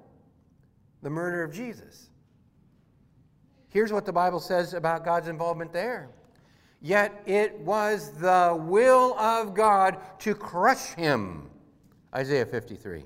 the 1.01 1.09
murder 1.09 1.43
of 1.43 1.53
Jesus. 1.53 2.09
Here's 3.69 3.93
what 3.93 4.05
the 4.05 4.13
Bible 4.13 4.39
says 4.39 4.73
about 4.73 5.05
God's 5.05 5.27
involvement 5.27 5.71
there. 5.71 6.09
Yet 6.85 7.23
it 7.25 7.57
was 7.61 8.11
the 8.11 8.55
will 8.61 9.17
of 9.17 9.55
God 9.55 9.97
to 10.19 10.35
crush 10.35 10.93
him. 10.93 11.49
Isaiah 12.13 12.45
53. 12.45 13.03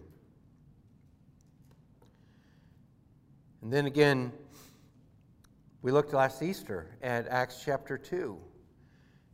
And 3.62 3.72
then 3.72 3.86
again, 3.86 4.34
we 5.82 5.94
looked 5.94 6.12
last 6.12 6.44
Easter 6.44 6.98
at 7.02 7.26
Acts 7.30 7.62
chapter 7.64 7.98
2, 7.98 8.38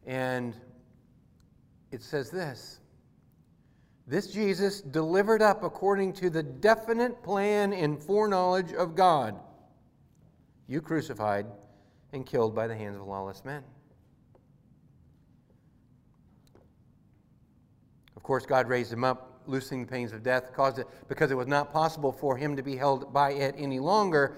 and 0.06 0.56
it 1.90 2.04
says 2.04 2.30
this 2.30 2.82
This 4.06 4.28
Jesus 4.28 4.80
delivered 4.80 5.42
up 5.42 5.64
according 5.64 6.14
to 6.14 6.30
the 6.30 6.44
definite 6.44 7.24
plan 7.24 7.74
and 7.74 8.00
foreknowledge 8.00 8.74
of 8.74 8.94
God, 8.94 9.40
you 10.68 10.82
crucified 10.82 11.48
and 12.14 12.28
killed 12.28 12.54
by 12.54 12.68
the 12.68 12.76
hands 12.76 12.98
of 12.98 13.08
lawless 13.08 13.44
men. 13.44 13.64
Course, 18.26 18.46
God 18.46 18.68
raised 18.68 18.92
him 18.92 19.04
up, 19.04 19.42
loosening 19.48 19.86
the 19.86 19.92
pains 19.92 20.12
of 20.12 20.24
death, 20.24 20.52
caused 20.54 20.80
it 20.80 20.88
because 21.08 21.32
it 21.32 21.36
was 21.36 21.48
not 21.48 21.72
possible 21.72 22.12
for 22.12 22.36
him 22.36 22.56
to 22.56 22.64
be 22.64 22.76
held 22.76 23.14
by 23.14 23.32
it 23.32 23.56
any 23.58 23.80
longer. 23.80 24.36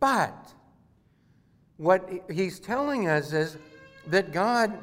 But 0.00 0.52
what 1.76 2.08
he's 2.30 2.58
telling 2.58 3.08
us 3.08 3.32
is 3.32 3.58
that 4.08 4.32
God 4.32 4.82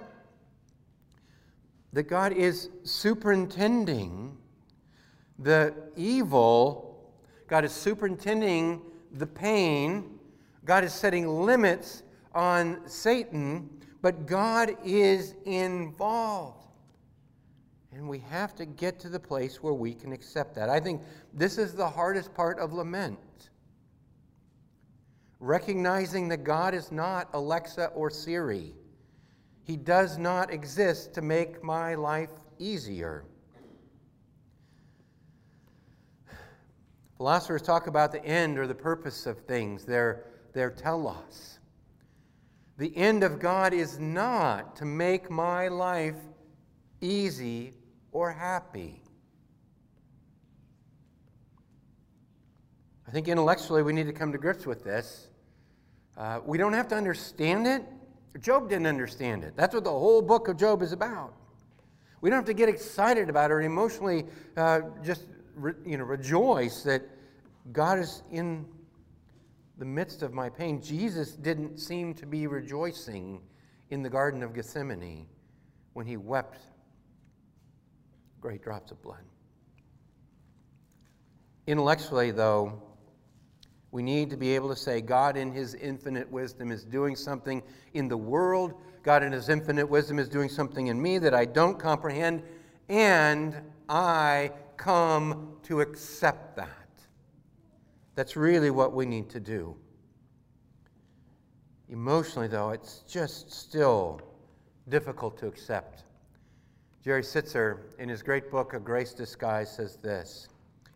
that 1.93 2.07
God 2.07 2.33
is 2.33 2.69
superintending 2.83 4.35
the 5.37 5.73
evil, 5.95 7.13
God 7.47 7.63
is 7.63 7.71
superintending 7.71 8.81
the 9.11 9.27
pain, 9.27 10.19
God 10.65 10.83
is 10.83 10.91
setting 10.91 11.27
limits 11.27 12.01
on 12.33 12.81
Satan, 12.87 13.69
but 14.01 14.25
God 14.25 14.75
is 14.83 15.35
involved. 15.45 16.62
And 17.95 18.07
we 18.07 18.19
have 18.19 18.55
to 18.55 18.65
get 18.65 18.99
to 19.01 19.09
the 19.09 19.19
place 19.19 19.61
where 19.61 19.73
we 19.73 19.93
can 19.93 20.11
accept 20.11 20.55
that. 20.55 20.69
I 20.69 20.79
think 20.79 21.01
this 21.33 21.57
is 21.57 21.73
the 21.73 21.87
hardest 21.87 22.33
part 22.33 22.59
of 22.59 22.73
lament 22.73 23.19
recognizing 25.43 26.29
that 26.29 26.45
God 26.45 26.73
is 26.73 26.89
not 26.89 27.27
Alexa 27.33 27.87
or 27.87 28.09
Siri. 28.09 28.73
He 29.65 29.75
does 29.75 30.17
not 30.17 30.53
exist 30.53 31.13
to 31.15 31.21
make 31.21 31.61
my 31.61 31.95
life 31.95 32.29
easier. 32.59 33.25
Philosophers 37.17 37.61
talk 37.61 37.87
about 37.87 38.13
the 38.13 38.23
end 38.25 38.57
or 38.57 38.67
the 38.67 38.75
purpose 38.75 39.25
of 39.25 39.37
things, 39.39 39.83
their, 39.83 40.23
their 40.53 40.71
telos. 40.71 41.59
The 42.77 42.95
end 42.95 43.21
of 43.23 43.39
God 43.39 43.73
is 43.73 43.99
not 43.99 44.77
to 44.77 44.85
make 44.85 45.29
my 45.29 45.67
life 45.67 46.15
easy 47.01 47.73
or 48.13 48.31
happy. 48.31 49.01
I 53.07 53.11
think 53.11 53.27
intellectually 53.27 53.83
we 53.83 53.93
need 53.93 54.07
to 54.07 54.13
come 54.13 54.31
to 54.31 54.37
grips 54.37 54.65
with 54.65 54.83
this. 54.83 55.27
Uh, 56.17 56.39
we 56.45 56.57
don't 56.57 56.73
have 56.73 56.87
to 56.89 56.95
understand 56.95 57.67
it. 57.67 57.83
Job 58.39 58.69
didn't 58.69 58.87
understand 58.87 59.43
it. 59.43 59.53
That's 59.55 59.73
what 59.73 59.83
the 59.83 59.91
whole 59.91 60.21
book 60.21 60.47
of 60.47 60.57
Job 60.57 60.81
is 60.81 60.93
about. 60.93 61.33
We 62.21 62.29
don't 62.29 62.37
have 62.37 62.45
to 62.45 62.53
get 62.53 62.69
excited 62.69 63.29
about 63.29 63.51
it 63.51 63.53
or 63.55 63.61
emotionally 63.61 64.25
uh, 64.55 64.81
just 65.03 65.25
re, 65.55 65.73
you 65.85 65.97
know, 65.97 66.05
rejoice 66.05 66.83
that 66.83 67.03
God 67.71 67.99
is 67.99 68.23
in 68.31 68.65
the 69.77 69.85
midst 69.85 70.23
of 70.23 70.33
my 70.33 70.49
pain. 70.49 70.81
Jesus 70.81 71.33
didn't 71.33 71.79
seem 71.79 72.13
to 72.15 72.25
be 72.25 72.47
rejoicing 72.47 73.41
in 73.89 74.01
the 74.01 74.09
Garden 74.09 74.41
of 74.41 74.53
Gethsemane 74.53 75.27
when 75.93 76.05
he 76.05 76.17
wept 76.17 76.59
great 78.43 78.61
drops 78.61 78.91
of 78.91 79.01
blood. 79.01 79.23
Intellectually, 81.65 82.29
though, 82.31 82.83
we 83.91 84.03
need 84.03 84.29
to 84.31 84.35
be 84.35 84.53
able 84.53 84.67
to 84.67 84.75
say, 84.75 84.99
God, 84.99 85.37
in 85.37 85.49
His 85.49 85.75
infinite 85.75 86.29
wisdom, 86.29 86.69
is 86.69 86.83
doing 86.83 87.15
something 87.15 87.63
in 87.93 88.09
the 88.09 88.17
world. 88.17 88.73
God, 89.01 89.23
in 89.23 89.31
His 89.31 89.47
infinite 89.47 89.87
wisdom, 89.87 90.19
is 90.19 90.27
doing 90.27 90.49
something 90.49 90.87
in 90.87 91.01
me 91.01 91.19
that 91.19 91.33
I 91.33 91.45
don't 91.45 91.79
comprehend, 91.79 92.43
and 92.89 93.55
I 93.87 94.51
come 94.75 95.55
to 95.63 95.79
accept 95.79 96.57
that. 96.57 96.67
That's 98.15 98.35
really 98.35 98.71
what 98.71 98.91
we 98.91 99.05
need 99.05 99.29
to 99.29 99.39
do. 99.39 99.77
Emotionally, 101.87 102.49
though, 102.49 102.71
it's 102.71 103.05
just 103.07 103.53
still 103.53 104.19
difficult 104.89 105.37
to 105.37 105.47
accept. 105.47 106.03
Jerry 107.03 107.21
Sittser, 107.21 107.79
in 107.99 108.07
his 108.07 108.23
great 108.23 108.49
book, 108.49 108.73
A 108.73 108.79
Grace 108.79 109.13
Disguised, 109.13 109.73
says 109.73 109.97
this. 109.97 110.47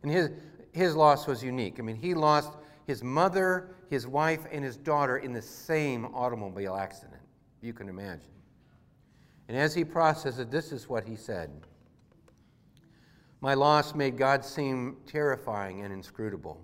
And 0.04 0.12
his, 0.12 0.30
his 0.72 0.96
loss 0.96 1.28
was 1.28 1.44
unique. 1.44 1.80
I 1.80 1.82
mean, 1.82 1.98
he 1.98 2.14
lost 2.14 2.54
his 2.86 3.04
mother, 3.04 3.76
his 3.90 4.08
wife, 4.08 4.46
and 4.50 4.64
his 4.64 4.78
daughter 4.78 5.18
in 5.18 5.34
the 5.34 5.42
same 5.42 6.06
automobile 6.06 6.76
accident. 6.76 7.22
You 7.62 7.74
can 7.74 7.90
imagine. 7.90 8.32
And 9.50 9.58
as 9.58 9.76
he 9.76 9.84
processed 9.84 10.40
it, 10.40 10.50
this 10.50 10.72
is 10.72 10.88
what 10.88 11.06
he 11.06 11.18
said 11.18 11.50
My 13.42 13.54
loss 13.54 13.94
made 13.94 14.18
God 14.18 14.46
seem 14.46 14.98
terrifying 15.06 15.82
and 15.82 15.94
inscrutable. 15.94 16.62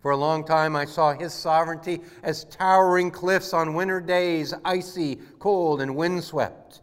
For 0.00 0.12
a 0.12 0.16
long 0.16 0.46
time, 0.46 0.76
I 0.76 0.86
saw 0.86 1.12
his 1.12 1.34
sovereignty 1.34 2.00
as 2.22 2.44
towering 2.44 3.10
cliffs 3.10 3.52
on 3.52 3.74
winter 3.74 4.00
days, 4.00 4.54
icy, 4.64 5.16
cold, 5.38 5.82
and 5.82 5.94
windswept. 5.94 6.80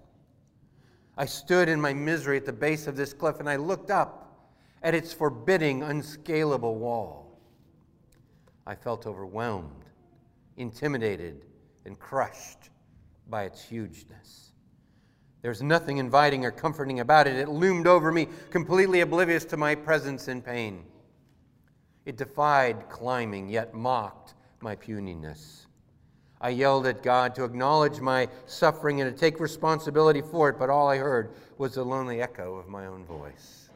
I 1.17 1.25
stood 1.25 1.67
in 1.67 1.81
my 1.81 1.93
misery 1.93 2.37
at 2.37 2.45
the 2.45 2.53
base 2.53 2.85
of 2.87 2.95
this 2.95 3.13
cliff 3.13 3.39
and 3.39 3.49
I 3.49 3.55
looked 3.55 3.89
up 3.89 4.51
at 4.83 4.93
its 4.93 5.11
forbidding, 5.11 5.81
unscalable 5.83 6.75
wall. 6.75 7.39
I 8.67 8.75
felt 8.75 9.07
overwhelmed, 9.07 9.85
intimidated, 10.57 11.45
and 11.85 11.97
crushed 11.97 12.69
by 13.29 13.43
its 13.43 13.63
hugeness. 13.63 14.51
There's 15.41 15.61
nothing 15.61 15.97
inviting 15.97 16.45
or 16.45 16.51
comforting 16.51 16.99
about 16.99 17.27
it. 17.27 17.35
It 17.35 17.49
loomed 17.49 17.87
over 17.87 18.11
me, 18.11 18.27
completely 18.49 19.01
oblivious 19.01 19.45
to 19.45 19.57
my 19.57 19.75
presence 19.75 20.27
in 20.27 20.41
pain. 20.41 20.83
It 22.05 22.17
defied 22.17 22.89
climbing, 22.89 23.49
yet 23.49 23.73
mocked 23.73 24.33
my 24.61 24.75
puniness. 24.75 25.66
I 26.39 26.49
yelled 26.49 26.85
at 26.85 27.01
God 27.01 27.33
to 27.35 27.43
acknowledge 27.43 27.99
my 27.99 28.29
suffering 28.45 29.01
and 29.01 29.11
to 29.11 29.17
take 29.17 29.39
responsibility 29.39 30.21
for 30.21 30.49
it, 30.49 30.59
but 30.59 30.69
all 30.69 30.87
I 30.87 30.97
heard 30.97 31.31
was 31.57 31.75
the 31.75 31.83
lonely 31.83 32.21
echo 32.21 32.55
of 32.55 32.67
my 32.67 32.85
own 32.85 33.05
voice. 33.05 33.69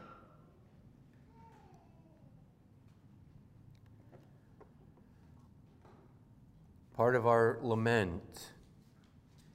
Part 6.94 7.16
of 7.16 7.26
our 7.26 7.58
lament 7.62 8.52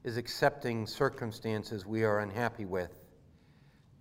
is 0.04 0.18
accepting 0.18 0.86
circumstances 0.86 1.86
we 1.86 2.04
are 2.04 2.20
unhappy 2.20 2.66
with 2.66 2.92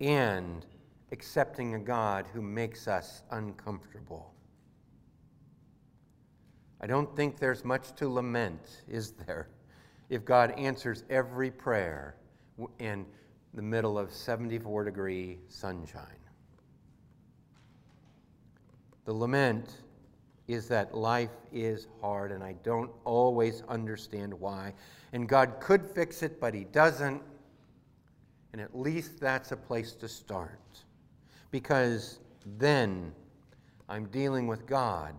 and 0.01 0.65
accepting 1.11 1.75
a 1.75 1.79
God 1.79 2.25
who 2.33 2.41
makes 2.41 2.87
us 2.87 3.23
uncomfortable. 3.31 4.33
I 6.79 6.87
don't 6.87 7.15
think 7.15 7.39
there's 7.39 7.65
much 7.65 7.93
to 7.95 8.07
lament, 8.07 8.83
is 8.87 9.11
there, 9.25 9.49
if 10.09 10.23
God 10.23 10.51
answers 10.51 11.03
every 11.09 11.49
prayer 11.49 12.15
in 12.79 13.05
the 13.53 13.61
middle 13.61 13.97
of 13.97 14.11
74 14.11 14.83
degree 14.83 15.39
sunshine. 15.47 16.03
The 19.05 19.13
lament 19.13 19.81
is 20.47 20.67
that 20.67 20.95
life 20.95 21.31
is 21.51 21.87
hard 22.01 22.31
and 22.31 22.43
I 22.43 22.53
don't 22.63 22.91
always 23.03 23.63
understand 23.67 24.33
why. 24.33 24.73
And 25.13 25.27
God 25.27 25.55
could 25.59 25.85
fix 25.85 26.23
it, 26.23 26.39
but 26.39 26.53
He 26.53 26.65
doesn't. 26.65 27.21
And 28.53 28.61
at 28.61 28.77
least 28.77 29.19
that's 29.19 29.51
a 29.51 29.57
place 29.57 29.93
to 29.93 30.07
start. 30.07 30.59
Because 31.51 32.19
then 32.57 33.13
I'm 33.89 34.05
dealing 34.07 34.47
with 34.47 34.65
God 34.65 35.13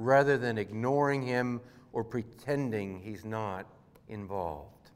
rather 0.00 0.38
than 0.38 0.58
ignoring 0.58 1.22
Him 1.22 1.60
or 1.92 2.02
pretending 2.02 3.00
He's 3.00 3.24
not 3.24 3.66
involved. 4.08 4.90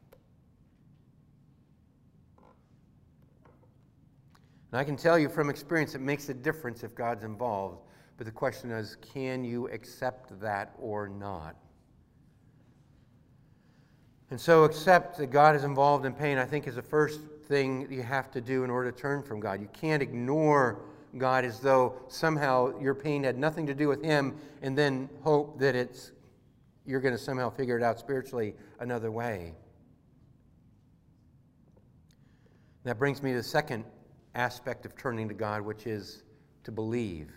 And 4.72 4.80
I 4.80 4.84
can 4.84 4.96
tell 4.96 5.18
you 5.18 5.28
from 5.28 5.50
experience, 5.50 5.94
it 5.94 6.00
makes 6.00 6.28
a 6.28 6.34
difference 6.34 6.82
if 6.82 6.94
God's 6.94 7.22
involved. 7.22 7.82
But 8.16 8.26
the 8.26 8.32
question 8.32 8.70
is 8.70 8.96
can 8.96 9.44
you 9.44 9.68
accept 9.68 10.40
that 10.40 10.74
or 10.78 11.08
not? 11.08 11.56
And 14.30 14.40
so, 14.40 14.64
accept 14.64 15.18
that 15.18 15.26
God 15.28 15.54
is 15.54 15.64
involved 15.64 16.06
in 16.06 16.12
pain, 16.12 16.38
I 16.38 16.44
think, 16.44 16.66
is 16.66 16.74
the 16.74 16.82
first 16.82 17.20
thing 17.46 17.86
you 17.90 18.02
have 18.02 18.30
to 18.32 18.40
do 18.40 18.64
in 18.64 18.70
order 18.70 18.90
to 18.90 18.98
turn 18.98 19.22
from 19.22 19.38
God. 19.38 19.60
You 19.60 19.68
can't 19.72 20.02
ignore 20.02 20.80
God 21.18 21.44
as 21.44 21.60
though 21.60 21.96
somehow 22.08 22.78
your 22.80 22.94
pain 22.94 23.24
had 23.24 23.38
nothing 23.38 23.66
to 23.66 23.74
do 23.74 23.88
with 23.88 24.02
Him 24.02 24.36
and 24.62 24.76
then 24.76 25.08
hope 25.22 25.58
that 25.60 25.74
it's, 25.74 26.12
you're 26.84 27.00
going 27.00 27.14
to 27.14 27.22
somehow 27.22 27.50
figure 27.50 27.76
it 27.76 27.82
out 27.82 27.98
spiritually 27.98 28.54
another 28.80 29.10
way. 29.10 29.54
That 32.84 32.98
brings 32.98 33.22
me 33.22 33.30
to 33.30 33.38
the 33.38 33.42
second 33.42 33.84
aspect 34.34 34.84
of 34.84 34.96
turning 34.96 35.28
to 35.28 35.34
God, 35.34 35.62
which 35.62 35.86
is 35.86 36.22
to 36.64 36.72
believe 36.72 37.30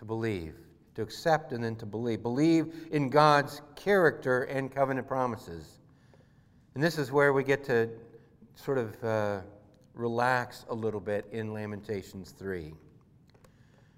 to 0.00 0.06
believe, 0.06 0.54
to 0.94 1.02
accept 1.02 1.52
and 1.52 1.62
then 1.62 1.76
to 1.76 1.84
believe. 1.84 2.22
Believe 2.22 2.88
in 2.90 3.10
God's 3.10 3.60
character 3.76 4.44
and 4.44 4.74
covenant 4.74 5.06
promises. 5.06 5.78
And 6.74 6.82
this 6.82 6.96
is 6.96 7.12
where 7.12 7.34
we 7.34 7.44
get 7.44 7.62
to 7.64 7.90
sort 8.54 8.78
of 8.78 9.04
uh, 9.04 9.40
relax 9.92 10.64
a 10.70 10.74
little 10.74 11.00
bit 11.00 11.26
in 11.32 11.52
Lamentations 11.52 12.30
3. 12.30 12.72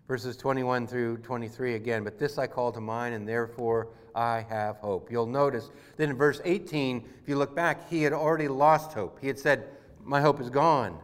Verses 0.09 0.37
21 0.37 0.87
through 0.87 1.19
23 1.19 1.75
again, 1.75 2.05
but 2.05 2.19
this 2.19 2.39
I 2.39 2.47
call 2.47 2.73
to 2.73 2.81
mind, 2.81 3.15
and 3.15 3.27
therefore 3.27 3.89
I 4.15 4.45
have 4.49 4.77
hope. 4.79 5.11
You'll 5.11 5.27
notice 5.27 5.71
that 5.97 6.09
in 6.09 6.17
verse 6.17 6.41
18, 6.45 7.05
if 7.23 7.29
you 7.29 7.37
look 7.37 7.55
back, 7.55 7.89
he 7.89 8.03
had 8.03 8.13
already 8.13 8.49
lost 8.49 8.93
hope. 8.93 9.19
He 9.21 9.27
had 9.27 9.39
said, 9.39 9.69
My 10.03 10.21
hope 10.21 10.41
is 10.41 10.51
gone. 10.51 10.99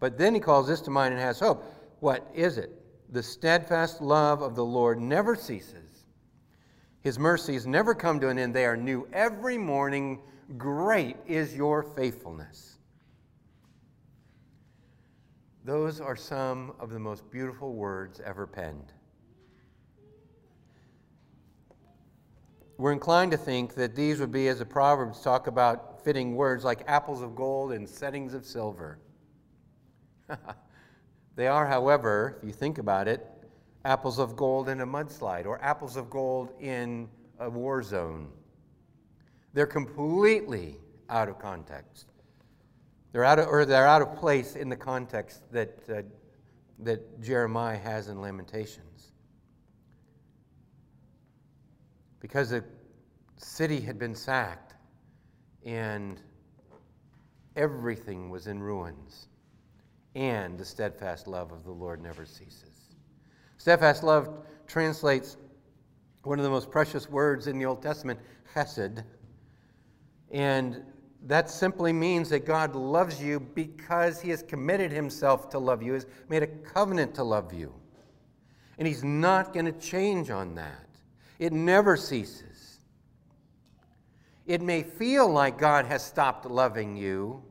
But 0.00 0.18
then 0.18 0.34
he 0.34 0.40
calls 0.40 0.66
this 0.66 0.80
to 0.82 0.90
mind 0.90 1.14
and 1.14 1.22
has 1.22 1.40
hope. 1.40 1.64
What 2.00 2.30
is 2.34 2.58
it? 2.58 2.70
The 3.10 3.22
steadfast 3.22 4.00
love 4.00 4.42
of 4.42 4.54
the 4.54 4.64
Lord 4.64 5.00
never 5.00 5.34
ceases. 5.36 6.04
His 7.00 7.18
mercies 7.18 7.66
never 7.66 7.94
come 7.94 8.18
to 8.20 8.28
an 8.28 8.38
end. 8.38 8.54
They 8.54 8.64
are 8.64 8.76
new 8.76 9.06
every 9.12 9.58
morning. 9.58 10.20
Great 10.56 11.16
is 11.26 11.54
your 11.54 11.82
faithfulness. 11.82 12.78
Those 15.64 16.00
are 16.00 16.16
some 16.16 16.74
of 16.78 16.90
the 16.90 16.98
most 16.98 17.30
beautiful 17.30 17.74
words 17.74 18.20
ever 18.20 18.46
penned. 18.46 18.92
We're 22.76 22.92
inclined 22.92 23.30
to 23.30 23.38
think 23.38 23.74
that 23.74 23.94
these 23.94 24.20
would 24.20 24.32
be, 24.32 24.48
as 24.48 24.58
the 24.58 24.66
Proverbs 24.66 25.20
talk 25.20 25.46
about 25.46 26.04
fitting 26.04 26.34
words, 26.34 26.64
like 26.64 26.82
apples 26.86 27.22
of 27.22 27.34
gold 27.34 27.72
and 27.72 27.88
settings 27.88 28.34
of 28.34 28.44
silver. 28.44 28.98
They 31.36 31.48
are, 31.48 31.66
however, 31.66 32.36
if 32.38 32.46
you 32.46 32.52
think 32.52 32.78
about 32.78 33.08
it, 33.08 33.26
apples 33.84 34.18
of 34.18 34.36
gold 34.36 34.68
in 34.68 34.80
a 34.80 34.86
mudslide 34.86 35.46
or 35.46 35.60
apples 35.62 35.96
of 35.96 36.08
gold 36.08 36.52
in 36.60 37.08
a 37.40 37.50
war 37.50 37.82
zone. 37.82 38.30
They're 39.52 39.66
completely 39.66 40.76
out 41.08 41.28
of 41.28 41.38
context. 41.38 42.06
They're 43.14 43.22
out 43.22 43.38
of, 43.38 43.46
or 43.46 43.64
they're 43.64 43.86
out 43.86 44.02
of 44.02 44.16
place 44.16 44.56
in 44.56 44.68
the 44.68 44.74
context 44.74 45.42
that, 45.52 45.78
uh, 45.88 46.02
that 46.80 47.22
Jeremiah 47.22 47.78
has 47.78 48.08
in 48.08 48.20
Lamentations. 48.20 49.12
Because 52.18 52.50
the 52.50 52.64
city 53.36 53.80
had 53.80 54.00
been 54.00 54.16
sacked 54.16 54.74
and 55.64 56.20
everything 57.54 58.30
was 58.30 58.48
in 58.48 58.60
ruins 58.60 59.28
and 60.16 60.58
the 60.58 60.64
steadfast 60.64 61.28
love 61.28 61.52
of 61.52 61.62
the 61.62 61.70
Lord 61.70 62.02
never 62.02 62.26
ceases. 62.26 62.96
Steadfast 63.58 64.02
love 64.02 64.44
translates 64.66 65.36
one 66.24 66.40
of 66.40 66.44
the 66.44 66.50
most 66.50 66.68
precious 66.68 67.08
words 67.08 67.46
in 67.46 67.60
the 67.60 67.64
Old 67.64 67.80
Testament, 67.80 68.18
chesed. 68.56 69.04
And 70.32 70.82
that 71.24 71.50
simply 71.50 71.92
means 71.92 72.28
that 72.28 72.44
God 72.44 72.76
loves 72.76 73.22
you 73.22 73.40
because 73.40 74.20
he 74.20 74.28
has 74.30 74.42
committed 74.42 74.92
himself 74.92 75.48
to 75.50 75.58
love 75.58 75.82
you, 75.82 75.94
has 75.94 76.06
made 76.28 76.42
a 76.42 76.46
covenant 76.46 77.14
to 77.14 77.24
love 77.24 77.52
you. 77.54 77.72
And 78.78 78.86
he's 78.86 79.02
not 79.02 79.54
going 79.54 79.66
to 79.66 79.72
change 79.72 80.30
on 80.30 80.54
that. 80.56 80.88
It 81.38 81.52
never 81.52 81.96
ceases. 81.96 82.78
It 84.46 84.60
may 84.60 84.82
feel 84.82 85.26
like 85.26 85.56
God 85.58 85.86
has 85.86 86.04
stopped 86.04 86.44
loving 86.44 86.96
you, 86.96 87.42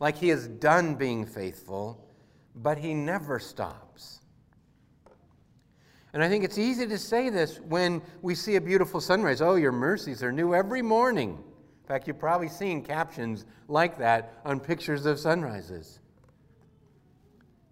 like 0.00 0.16
he 0.16 0.30
is 0.30 0.48
done 0.48 0.94
being 0.94 1.26
faithful, 1.26 2.08
but 2.54 2.78
he 2.78 2.94
never 2.94 3.38
stops. 3.38 4.20
And 6.14 6.24
I 6.24 6.30
think 6.30 6.44
it's 6.44 6.56
easy 6.56 6.86
to 6.86 6.96
say 6.96 7.28
this 7.28 7.60
when 7.60 8.00
we 8.22 8.34
see 8.34 8.56
a 8.56 8.60
beautiful 8.60 9.02
sunrise. 9.02 9.42
Oh, 9.42 9.56
your 9.56 9.72
mercies 9.72 10.22
are 10.22 10.32
new 10.32 10.54
every 10.54 10.80
morning. 10.80 11.44
In 11.86 11.88
fact, 11.88 12.08
you've 12.08 12.18
probably 12.18 12.48
seen 12.48 12.82
captions 12.82 13.44
like 13.68 13.96
that 13.98 14.40
on 14.44 14.58
pictures 14.58 15.06
of 15.06 15.20
sunrises. 15.20 16.00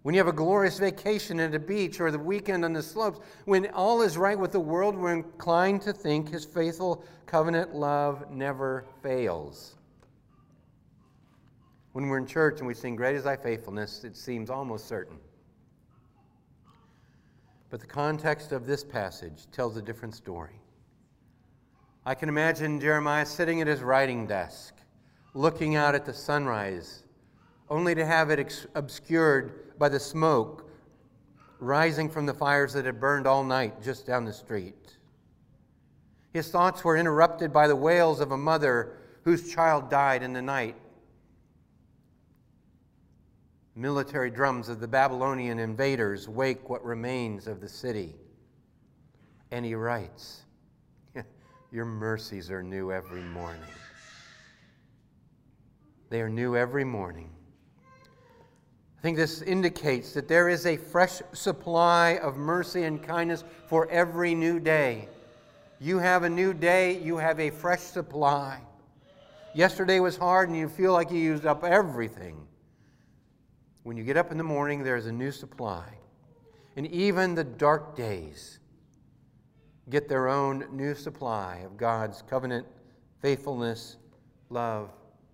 When 0.03 0.15
you 0.15 0.19
have 0.19 0.29
a 0.29 0.31
glorious 0.31 0.79
vacation 0.79 1.37
at 1.41 1.53
a 1.53 1.59
beach 1.59 1.99
or 1.99 2.09
the 2.11 2.17
weekend 2.17 2.63
on 2.63 2.71
the 2.71 2.81
slopes, 2.81 3.19
when 3.43 3.69
all 3.71 4.01
is 4.01 4.17
right 4.17 4.39
with 4.39 4.53
the 4.53 4.59
world, 4.59 4.95
we're 4.95 5.11
inclined 5.11 5.81
to 5.81 5.91
think 5.91 6.29
his 6.29 6.45
faithful 6.45 7.03
covenant 7.25 7.75
love 7.75 8.31
never 8.31 8.85
fails. 9.03 9.75
When 11.91 12.07
we're 12.07 12.19
in 12.19 12.25
church 12.25 12.59
and 12.59 12.67
we 12.67 12.73
sing, 12.73 12.95
Great 12.95 13.17
is 13.17 13.25
thy 13.25 13.35
faithfulness, 13.35 14.05
it 14.05 14.15
seems 14.15 14.49
almost 14.49 14.87
certain. 14.87 15.17
But 17.69 17.81
the 17.81 17.87
context 17.87 18.53
of 18.53 18.65
this 18.65 18.81
passage 18.81 19.47
tells 19.51 19.75
a 19.75 19.81
different 19.81 20.15
story. 20.15 20.61
I 22.05 22.13
can 22.13 22.29
imagine 22.29 22.79
Jeremiah 22.79 23.25
sitting 23.25 23.61
at 23.61 23.67
his 23.67 23.81
writing 23.81 24.27
desk, 24.27 24.75
looking 25.33 25.75
out 25.75 25.95
at 25.95 26.05
the 26.05 26.13
sunrise, 26.13 27.03
only 27.69 27.95
to 27.95 28.05
have 28.05 28.29
it 28.29 28.67
obscured 28.75 29.77
by 29.79 29.89
the 29.89 29.99
smoke 29.99 30.69
rising 31.59 32.09
from 32.09 32.25
the 32.25 32.33
fires 32.33 32.73
that 32.73 32.85
had 32.85 32.99
burned 32.99 33.25
all 33.25 33.43
night 33.43 33.81
just 33.81 34.05
down 34.05 34.25
the 34.25 34.33
street. 34.33 34.97
His 36.33 36.49
thoughts 36.49 36.83
were 36.83 36.97
interrupted 36.97 37.51
by 37.51 37.67
the 37.67 37.75
wails 37.75 38.19
of 38.19 38.31
a 38.31 38.37
mother 38.37 38.97
whose 39.23 39.51
child 39.51 39.89
died 39.89 40.21
in 40.21 40.33
the 40.33 40.41
night 40.41 40.75
military 43.75 44.29
drums 44.31 44.69
of 44.69 44.79
the 44.79 44.87
Babylonian 44.87 45.59
invaders 45.59 46.29
wake 46.29 46.69
what 46.69 46.83
remains 46.83 47.45
of 47.45 47.59
the 47.59 47.67
city. 47.67 48.15
And 49.51 49.65
he 49.65 49.75
writes, 49.75 50.44
Your 51.75 51.83
mercies 51.83 52.49
are 52.49 52.63
new 52.63 52.89
every 52.93 53.21
morning. 53.21 53.59
They 56.09 56.21
are 56.21 56.29
new 56.29 56.55
every 56.55 56.85
morning. 56.85 57.29
I 58.97 59.01
think 59.01 59.17
this 59.17 59.41
indicates 59.41 60.13
that 60.13 60.29
there 60.29 60.47
is 60.47 60.65
a 60.65 60.77
fresh 60.77 61.21
supply 61.33 62.11
of 62.23 62.37
mercy 62.37 62.83
and 62.83 63.03
kindness 63.03 63.43
for 63.67 63.89
every 63.89 64.33
new 64.33 64.57
day. 64.57 65.09
You 65.81 65.99
have 65.99 66.23
a 66.23 66.29
new 66.29 66.53
day, 66.53 66.97
you 67.01 67.17
have 67.17 67.41
a 67.41 67.49
fresh 67.49 67.81
supply. 67.81 68.61
Yesterday 69.53 69.99
was 69.99 70.15
hard 70.15 70.47
and 70.47 70.57
you 70.57 70.69
feel 70.69 70.93
like 70.93 71.11
you 71.11 71.19
used 71.19 71.45
up 71.45 71.65
everything. 71.65 72.47
When 73.83 73.97
you 73.97 74.05
get 74.05 74.15
up 74.15 74.31
in 74.31 74.37
the 74.37 74.45
morning, 74.45 74.81
there's 74.81 75.07
a 75.07 75.11
new 75.11 75.33
supply. 75.33 75.83
And 76.77 76.87
even 76.87 77.35
the 77.35 77.43
dark 77.43 77.97
days 77.97 78.59
get 79.89 80.09
their 80.09 80.27
own 80.27 80.65
new 80.71 80.95
supply 80.95 81.57
of 81.65 81.77
God's 81.77 82.23
covenant, 82.23 82.65
faithfulness, 83.21 83.97
love, 84.49 84.91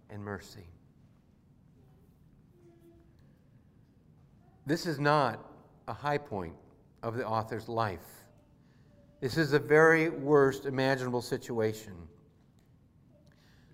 and 0.09 0.23
mercy. 0.23 0.65
This 4.65 4.85
is 4.85 4.99
not 4.99 5.51
a 5.87 5.93
high 5.93 6.17
point 6.17 6.53
of 7.01 7.15
the 7.15 7.25
author's 7.25 7.67
life. 7.67 8.25
This 9.19 9.37
is 9.37 9.51
the 9.51 9.59
very 9.59 10.09
worst 10.09 10.65
imaginable 10.65 11.21
situation. 11.21 11.93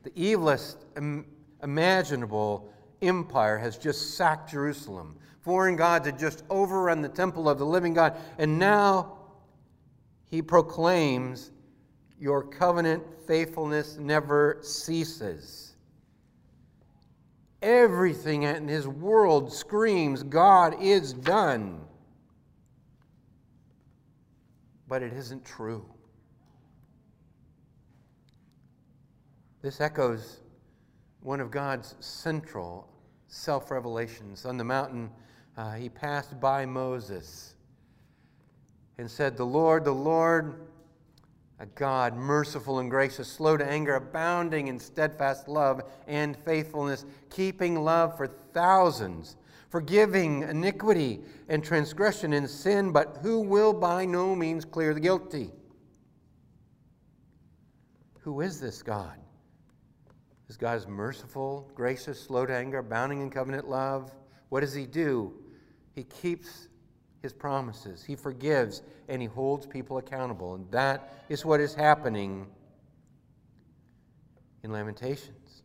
The 0.03 0.11
evilest 0.11 0.77
imaginable 1.63 2.71
empire 3.01 3.57
has 3.57 3.77
just 3.77 4.15
sacked 4.15 4.51
Jerusalem. 4.51 5.17
Foreign 5.41 5.75
gods 5.75 6.05
had 6.05 6.19
just 6.19 6.43
overrun 6.49 7.01
the 7.01 7.09
temple 7.09 7.49
of 7.49 7.57
the 7.57 7.65
living 7.65 7.93
God. 7.93 8.17
And 8.37 8.59
now 8.59 9.16
he 10.27 10.41
proclaims, 10.41 11.51
Your 12.19 12.43
covenant 12.43 13.03
faithfulness 13.25 13.97
never 13.97 14.59
ceases. 14.61 15.75
Everything 17.61 18.43
in 18.43 18.67
his 18.67 18.87
world 18.87 19.51
screams, 19.51 20.23
God 20.23 20.75
is 20.81 21.13
done. 21.13 21.81
But 24.87 25.01
it 25.01 25.11
isn't 25.13 25.43
true. 25.43 25.85
This 29.61 29.81
echoes 29.81 30.41
one 31.21 31.41
of 31.41 31.51
God's 31.51 31.95
central 31.99 32.87
self 33.27 33.71
revelations. 33.71 34.45
On 34.45 34.55
the 34.55 34.63
mountain, 34.63 35.09
uh, 35.57 35.73
he 35.73 35.89
passed 35.89 36.39
by 36.39 36.65
Moses 36.65 37.55
and 38.97 39.09
said, 39.09 39.37
The 39.37 39.45
Lord, 39.45 39.85
the 39.85 39.93
Lord, 39.93 40.67
a 41.59 41.65
God 41.65 42.15
merciful 42.15 42.79
and 42.79 42.89
gracious, 42.89 43.27
slow 43.27 43.57
to 43.57 43.65
anger, 43.65 43.95
abounding 43.95 44.67
in 44.67 44.79
steadfast 44.79 45.47
love 45.47 45.81
and 46.07 46.37
faithfulness, 46.37 47.05
keeping 47.29 47.83
love 47.83 48.15
for 48.15 48.27
thousands, 48.27 49.35
forgiving 49.69 50.43
iniquity 50.43 51.21
and 51.49 51.63
transgression 51.63 52.33
and 52.33 52.49
sin, 52.49 52.91
but 52.91 53.19
who 53.21 53.39
will 53.39 53.73
by 53.73 54.05
no 54.05 54.35
means 54.35 54.65
clear 54.65 54.93
the 54.93 54.99
guilty. 54.99 55.51
Who 58.21 58.41
is 58.41 58.59
this 58.59 58.83
God? 58.83 59.17
This 60.47 60.57
God 60.57 60.77
is 60.77 60.87
merciful, 60.87 61.69
gracious, 61.75 62.21
slow 62.21 62.45
to 62.45 62.55
anger, 62.55 62.77
abounding 62.79 63.21
in 63.21 63.29
covenant 63.29 63.67
love. 63.67 64.11
What 64.49 64.61
does 64.61 64.73
he 64.73 64.85
do? 64.85 65.33
He 65.93 66.03
keeps 66.03 66.69
his 67.21 67.33
promises. 67.33 68.03
He 68.03 68.15
forgives 68.15 68.81
and 69.07 69.21
he 69.21 69.27
holds 69.27 69.65
people 69.65 69.97
accountable. 69.97 70.55
And 70.55 70.69
that 70.71 71.23
is 71.29 71.45
what 71.45 71.59
is 71.59 71.73
happening 71.73 72.47
in 74.63 74.71
Lamentations. 74.71 75.63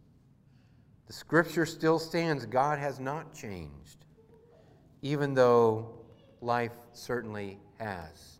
The 1.07 1.13
scripture 1.13 1.67
still 1.67 1.99
stands. 1.99 2.47
God 2.47 2.79
has 2.79 2.99
not 2.99 3.35
changed, 3.35 4.05
even 5.03 5.35
though 5.35 5.91
life 6.41 6.73
certainly 6.93 7.59
has. 7.79 8.39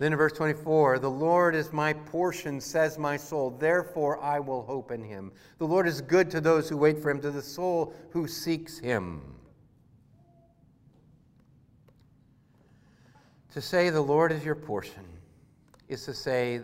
Then 0.00 0.12
in 0.12 0.18
verse 0.18 0.32
24, 0.32 0.98
the 0.98 1.10
Lord 1.10 1.54
is 1.54 1.74
my 1.74 1.92
portion, 1.92 2.58
says 2.58 2.98
my 2.98 3.18
soul. 3.18 3.50
Therefore 3.50 4.18
I 4.22 4.40
will 4.40 4.62
hope 4.62 4.90
in 4.92 5.04
him. 5.04 5.30
The 5.58 5.66
Lord 5.66 5.86
is 5.86 6.00
good 6.00 6.30
to 6.30 6.40
those 6.40 6.70
who 6.70 6.78
wait 6.78 6.98
for 6.98 7.10
him, 7.10 7.20
to 7.20 7.30
the 7.30 7.42
soul 7.42 7.94
who 8.10 8.26
seeks 8.26 8.78
him. 8.78 9.20
To 13.52 13.60
say 13.60 13.90
the 13.90 14.00
Lord 14.00 14.30
is 14.30 14.44
your 14.44 14.54
portion 14.54 15.04
is 15.88 16.04
to 16.04 16.14
say 16.14 16.60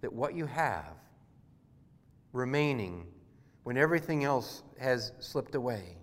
that 0.00 0.12
what 0.12 0.34
you 0.34 0.46
have 0.46 0.94
remaining 2.32 3.06
when 3.62 3.76
everything 3.76 4.24
else 4.24 4.62
has 4.80 5.12
slipped 5.20 5.54
away 5.54 5.96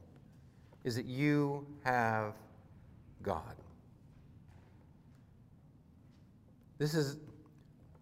is 0.85 0.95
that 0.95 1.05
you 1.05 1.67
have 1.83 2.33
God. 3.21 3.55
This 6.77 6.93
is 6.93 7.17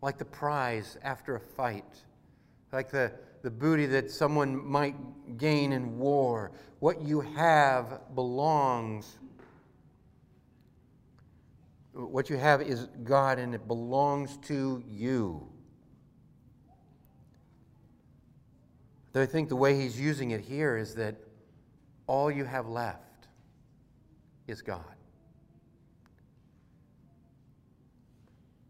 like 0.01 0.19
the 0.19 0.25
prize 0.25 0.97
after 1.01 1.35
a 1.35 1.39
fight, 1.39 2.03
like 2.71 2.91
the, 2.91 3.11
the 3.41 3.49
booty 3.49 3.87
that 3.87 4.11
someone 4.11 4.63
might 4.63 4.95
gain 5.37 5.73
in 5.73 5.97
war. 5.97 6.51
What 6.79 7.01
you 7.01 7.21
have 7.21 8.01
belongs. 8.13 9.17
What 11.95 12.29
you 12.29 12.37
have 12.37 12.61
is 12.61 12.87
God 13.03 13.39
and 13.39 13.55
it 13.55 13.67
belongs 13.67 14.37
to 14.43 14.83
you. 14.85 15.47
Though 19.13 19.21
I 19.21 19.25
think 19.25 19.49
the 19.49 19.55
way 19.55 19.79
he's 19.79 19.99
using 19.99 20.31
it 20.31 20.41
here 20.41 20.75
is 20.75 20.95
that 20.95 21.15
all 22.05 22.29
you 22.29 22.43
have 22.43 22.67
left 22.67 23.27
is 24.47 24.61
God. 24.61 24.95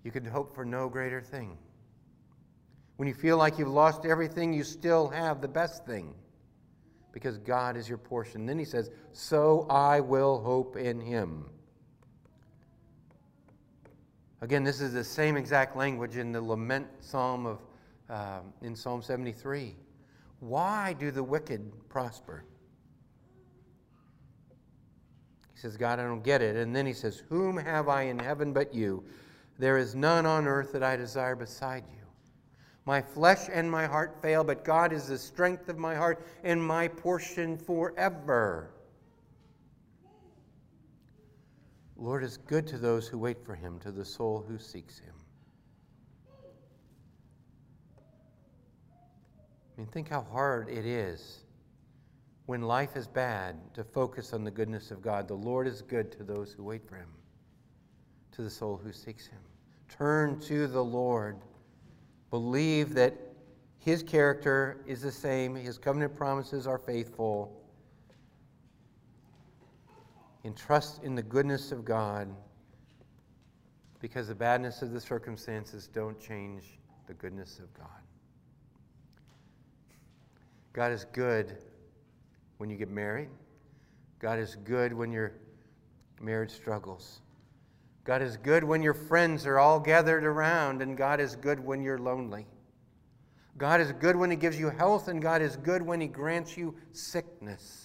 you 0.05 0.11
could 0.11 0.27
hope 0.27 0.53
for 0.53 0.63
no 0.63 0.87
greater 0.87 1.19
thing. 1.19 1.57
When 2.97 3.07
you 3.07 3.13
feel 3.15 3.37
like 3.37 3.57
you've 3.57 3.67
lost 3.67 4.05
everything, 4.05 4.53
you 4.53 4.63
still 4.63 5.09
have 5.09 5.41
the 5.41 5.47
best 5.47 5.83
thing 5.87 6.13
because 7.11 7.39
God 7.39 7.75
is 7.75 7.89
your 7.89 7.97
portion. 7.97 8.45
Then 8.45 8.59
he 8.59 8.65
says, 8.65 8.91
So 9.13 9.65
I 9.67 9.99
will 9.99 10.39
hope 10.41 10.77
in 10.77 11.01
him. 11.01 11.49
Again, 14.41 14.63
this 14.63 14.81
is 14.81 14.93
the 14.93 15.03
same 15.03 15.37
exact 15.37 15.75
language 15.75 16.17
in 16.17 16.31
the 16.31 16.41
lament 16.41 16.87
psalm 16.99 17.45
of 17.45 17.59
uh, 18.09 18.39
in 18.61 18.75
Psalm 18.75 19.01
73. 19.01 19.75
Why 20.39 20.93
do 20.93 21.11
the 21.11 21.23
wicked 21.23 21.71
prosper? 21.89 22.45
He 25.53 25.59
says, 25.59 25.77
God, 25.77 25.99
I 25.99 26.03
don't 26.03 26.23
get 26.23 26.41
it. 26.41 26.55
And 26.55 26.75
then 26.75 26.85
he 26.85 26.93
says, 26.93 27.23
Whom 27.29 27.57
have 27.57 27.87
I 27.87 28.03
in 28.03 28.19
heaven 28.19 28.53
but 28.53 28.73
you? 28.73 29.03
There 29.57 29.77
is 29.77 29.95
none 29.95 30.25
on 30.25 30.47
earth 30.47 30.73
that 30.73 30.83
I 30.83 30.97
desire 30.97 31.35
beside 31.35 31.85
you. 31.87 32.03
My 32.85 33.01
flesh 33.01 33.49
and 33.51 33.71
my 33.71 33.87
heart 33.87 34.21
fail, 34.21 34.43
but 34.43 34.63
God 34.63 34.93
is 34.93 35.07
the 35.07 35.17
strength 35.17 35.69
of 35.69 35.77
my 35.77 35.95
heart 35.95 36.23
and 36.43 36.61
my 36.61 36.87
portion 36.87 37.57
forever. 37.57 38.74
Lord 41.97 42.23
is 42.23 42.37
good 42.37 42.67
to 42.67 42.77
those 42.77 43.07
who 43.07 43.17
wait 43.17 43.43
for 43.45 43.55
him, 43.55 43.79
to 43.79 43.91
the 43.91 44.05
soul 44.05 44.43
who 44.47 44.57
seeks 44.57 44.99
him. 44.99 45.13
I 49.75 49.81
mean, 49.81 49.87
think 49.87 50.09
how 50.09 50.21
hard 50.21 50.69
it 50.69 50.85
is 50.85 51.45
when 52.45 52.61
life 52.61 52.95
is 52.95 53.07
bad 53.07 53.55
to 53.73 53.83
focus 53.83 54.33
on 54.33 54.43
the 54.43 54.51
goodness 54.51 54.91
of 54.91 55.01
God. 55.01 55.27
The 55.27 55.33
Lord 55.33 55.67
is 55.67 55.81
good 55.81 56.11
to 56.13 56.23
those 56.23 56.51
who 56.51 56.63
wait 56.63 56.87
for 56.87 56.95
him 56.95 57.09
to 58.33 58.41
the 58.41 58.49
soul 58.49 58.79
who 58.81 58.91
seeks 58.91 59.27
him. 59.27 59.39
Turn 59.89 60.39
to 60.41 60.67
the 60.67 60.83
Lord. 60.83 61.37
Believe 62.29 62.93
that 62.95 63.13
his 63.79 64.03
character 64.03 64.83
is 64.85 65.01
the 65.01 65.11
same, 65.11 65.55
his 65.55 65.77
covenant 65.77 66.15
promises 66.15 66.67
are 66.67 66.77
faithful. 66.77 67.61
And 70.45 70.55
trust 70.55 71.03
in 71.03 71.15
the 71.15 71.23
goodness 71.23 71.71
of 71.71 71.83
God 71.83 72.29
because 73.99 74.27
the 74.27 74.35
badness 74.35 74.83
of 74.83 74.91
the 74.91 75.01
circumstances 75.01 75.87
don't 75.87 76.19
change 76.19 76.77
the 77.07 77.15
goodness 77.15 77.57
of 77.57 77.73
God. 77.73 77.87
God 80.71 80.91
is 80.91 81.05
good 81.13 81.57
when 82.59 82.69
you 82.69 82.77
get 82.77 82.91
married. 82.91 83.29
God 84.19 84.37
is 84.37 84.55
good 84.63 84.93
when 84.93 85.11
your 85.11 85.33
marriage 86.21 86.51
struggles. 86.51 87.21
God 88.03 88.21
is 88.21 88.37
good 88.37 88.63
when 88.63 88.83
your 88.83 88.93
friends 88.93 89.47
are 89.47 89.57
all 89.57 89.79
gathered 89.79 90.23
around, 90.23 90.83
and 90.83 90.95
God 90.95 91.19
is 91.19 91.35
good 91.35 91.59
when 91.59 91.81
you're 91.81 91.97
lonely. 91.97 92.45
God 93.57 93.81
is 93.81 93.91
good 93.93 94.15
when 94.15 94.29
He 94.29 94.37
gives 94.37 94.59
you 94.59 94.69
health, 94.69 95.07
and 95.07 95.23
God 95.23 95.41
is 95.41 95.57
good 95.57 95.81
when 95.81 95.99
He 95.99 96.07
grants 96.07 96.55
you 96.55 96.75
sickness. 96.91 97.84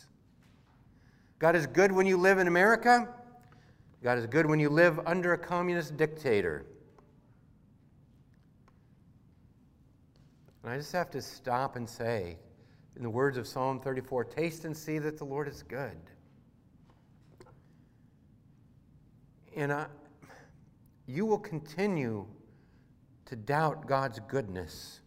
God 1.41 1.57
is 1.57 1.67
good 1.67 1.91
when 1.91 2.07
you 2.07 2.19
live 2.19 2.39
in 2.39 2.47
America. 2.47 3.09
God 4.05 4.19
is 4.19 4.27
good 4.27 4.45
when 4.45 4.61
you 4.61 4.69
live 4.69 5.01
under 5.07 5.33
a 5.33 5.39
communist 5.39 5.97
dictator. 5.97 6.67
And 10.63 10.71
I 10.71 10.77
just 10.77 10.93
have 10.93 11.11
to 11.13 11.23
stop 11.23 11.77
and 11.77 11.89
say 11.89 12.37
in 12.95 13.03
the 13.03 13.09
words 13.09 13.39
of 13.39 13.47
Psalm 13.47 13.81
34 13.81 14.25
taste 14.25 14.67
and 14.67 14.77
see 14.77 14.99
that 14.99 15.17
the 15.17 15.25
Lord 15.25 15.49
is 15.49 15.63
good. 15.63 15.97
And 19.57 19.73
I, 19.73 19.87
you 21.07 21.25
will 21.25 21.39
continue 21.39 22.27
to 23.25 23.35
doubt 23.35 23.87
God's 23.87 24.21
goodness 24.29 25.01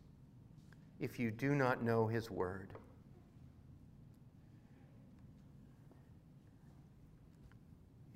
if 0.99 1.19
you 1.19 1.29
do 1.29 1.53
not 1.53 1.83
know 1.83 2.07
His 2.07 2.31
Word. 2.31 2.71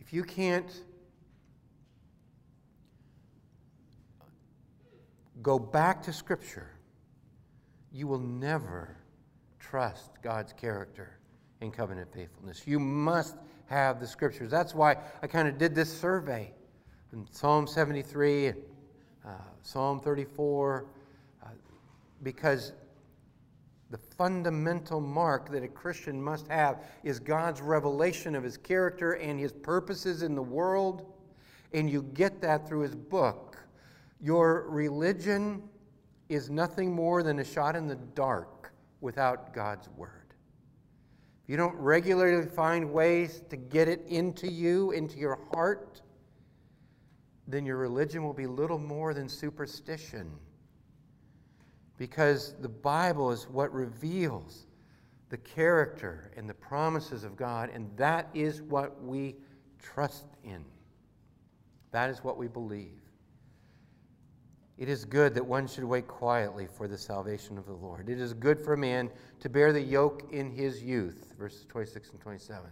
If 0.08 0.13
you 0.13 0.24
can't 0.24 0.72
go 5.41 5.60
back 5.60 6.02
to 6.04 6.13
Scripture, 6.13 6.70
you 7.91 8.08
will 8.08 8.22
never 8.22 8.96
trust 9.60 10.12
God's 10.22 10.54
character 10.54 11.20
and 11.60 11.74
covenant 11.74 12.13
faithfulness. 12.13 12.65
You 12.65 12.80
must 12.80 13.36
have 13.65 14.00
the 14.00 14.08
Scriptures. 14.08 14.50
That's 14.50 14.74
why 14.74 14.96
I 15.22 15.28
kind 15.28 15.46
of 15.50 15.58
did 15.58 15.76
this 15.76 15.91
survey 15.91 16.54
in 17.12 17.28
Psalm 17.30 17.67
73, 17.67 18.48
uh, 18.48 18.54
Psalm 19.62 20.00
34, 20.00 20.86
uh, 21.43 21.48
because 22.24 22.72
the 23.89 23.97
fundamental 23.97 25.00
mark 25.00 25.50
that 25.50 25.63
a 25.63 25.67
Christian 25.67 26.21
must 26.21 26.47
have 26.47 26.84
is 27.04 27.19
God's 27.19 27.62
revelation 27.62 28.36
of 28.36 28.43
his 28.43 28.58
character 28.58 29.13
and 29.13 29.39
his 29.39 29.54
purposes 29.54 30.23
in 30.23 30.36
the 30.36 30.41
world. 30.41 31.13
And 31.73 31.89
you 31.89 32.04
get 32.13 32.41
that 32.41 32.67
through 32.67 32.82
his 32.82 32.95
book. 32.95 33.58
Your 34.19 34.67
religion 34.69 35.63
is 36.28 36.50
nothing 36.50 36.93
more 36.93 37.23
than 37.23 37.39
a 37.39 37.45
shot 37.45 37.76
in 37.76 37.88
the 37.88 37.95
dark 37.95 38.73
without 39.00 39.54
God's 39.54 39.88
word. 39.95 40.34
If 41.43 41.52
you 41.52 41.56
don't 41.56 41.76
regularly 41.76 42.45
find 42.45 42.91
ways 42.91 43.41
to 43.50 43.56
get 43.56 43.88
it 43.88 44.04
into 44.08 44.52
you, 44.52 44.91
into 44.91 45.17
your 45.17 45.39
heart, 45.54 46.02
then 47.47 47.65
your 47.65 47.78
religion 47.78 48.23
will 48.23 48.34
be 48.34 48.47
little 48.47 48.80
more 48.80 49.13
than 49.13 49.30
superstition 49.30 50.30
because 51.98 52.54
the 52.62 52.70
Bible 52.70 53.32
is 53.32 53.50
what 53.50 53.74
reveals 53.74 54.68
the 55.30 55.38
character 55.38 56.32
and 56.38 56.50
the 56.50 56.54
promises 56.54 57.24
of 57.24 57.36
God, 57.36 57.70
and 57.74 57.90
that 57.98 58.30
is 58.34 58.62
what 58.62 59.04
we 59.04 59.36
trust 59.82 60.26
in. 60.44 60.64
That 61.92 62.10
is 62.10 62.24
what 62.24 62.38
we 62.38 62.48
believe. 62.48 63.02
It 64.78 64.90
is 64.90 65.06
good 65.06 65.34
that 65.34 65.46
one 65.46 65.68
should 65.68 65.84
wait 65.84 66.08
quietly 66.08 66.68
for 66.68 66.88
the 66.88 66.98
salvation 66.98 67.58
of 67.58 67.66
the 67.66 67.74
Lord. 67.74 68.10
It 68.10 68.20
is 68.20 68.34
good 68.34 68.60
for 68.60 68.74
a 68.74 68.78
man 68.78 69.10
to 69.40 69.50
bear 69.50 69.74
the 69.74 69.82
yoke 69.82 70.30
in 70.32 70.52
his 70.52 70.84
youth. 70.84 71.34
Verses 71.38 71.66
26 71.68 72.12
and 72.12 72.22
27. 72.22 72.70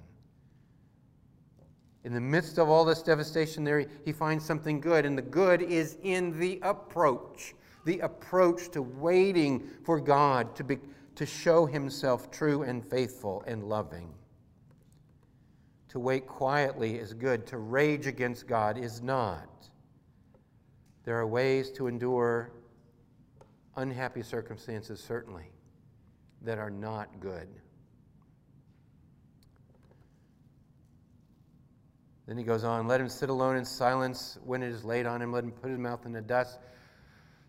In 2.04 2.14
the 2.14 2.22
midst 2.22 2.60
of 2.60 2.70
all 2.70 2.86
this 2.86 3.02
devastation, 3.02 3.64
there 3.64 3.88
he 4.06 4.12
finds 4.12 4.46
something 4.46 4.80
good, 4.80 5.08
and 5.08 5.18
the 5.18 5.24
good 5.24 5.64
is 5.64 5.98
in 6.04 6.40
the 6.40 6.60
approach 6.62 7.56
the 7.86 8.00
approach 8.00 8.70
to 8.72 8.82
waiting 8.82 9.64
for 9.84 10.00
God 10.00 10.56
to, 10.56 10.64
be, 10.64 10.80
to 11.16 11.26
show 11.26 11.66
himself 11.66 12.32
true 12.32 12.64
and 12.64 12.84
faithful 12.84 13.44
and 13.48 13.64
loving. 13.64 14.12
To 15.90 16.00
wait 16.00 16.28
quietly 16.28 16.96
is 16.96 17.14
good, 17.14 17.48
to 17.48 17.58
rage 17.58 18.08
against 18.08 18.48
God 18.48 18.78
is 18.78 19.02
not. 19.02 19.48
There 21.06 21.18
are 21.18 21.28
ways 21.28 21.70
to 21.72 21.88
endure 21.88 22.52
unhappy 23.78 24.24
circumstances, 24.24 25.00
certainly, 25.00 25.52
that 26.42 26.58
are 26.58 26.72
not 26.72 27.20
good. 27.20 27.48
Then 32.28 32.38
he 32.38 32.44
goes 32.44 32.64
on, 32.64 32.88
let 32.88 33.00
him 33.00 33.08
sit 33.08 33.30
alone 33.30 33.56
in 33.56 33.64
silence 33.64 34.40
when 34.44 34.64
it 34.64 34.70
is 34.70 34.84
laid 34.84 35.06
on 35.06 35.22
him, 35.22 35.32
let 35.32 35.44
him 35.44 35.52
put 35.52 35.70
his 35.70 35.78
mouth 35.78 36.08
in 36.08 36.12
the 36.12 36.22
dust 36.22 36.58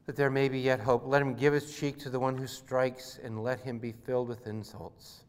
that 0.06 0.16
there 0.16 0.30
may 0.30 0.48
be 0.48 0.60
yet 0.60 0.80
hope. 0.80 1.02
Let 1.04 1.20
him 1.20 1.34
give 1.34 1.52
his 1.52 1.76
cheek 1.76 1.98
to 2.00 2.10
the 2.10 2.18
one 2.18 2.36
who 2.36 2.46
strikes, 2.46 3.18
and 3.22 3.42
let 3.42 3.60
him 3.60 3.78
be 3.78 3.92
filled 3.92 4.28
with 4.28 4.46
insults. 4.46 5.24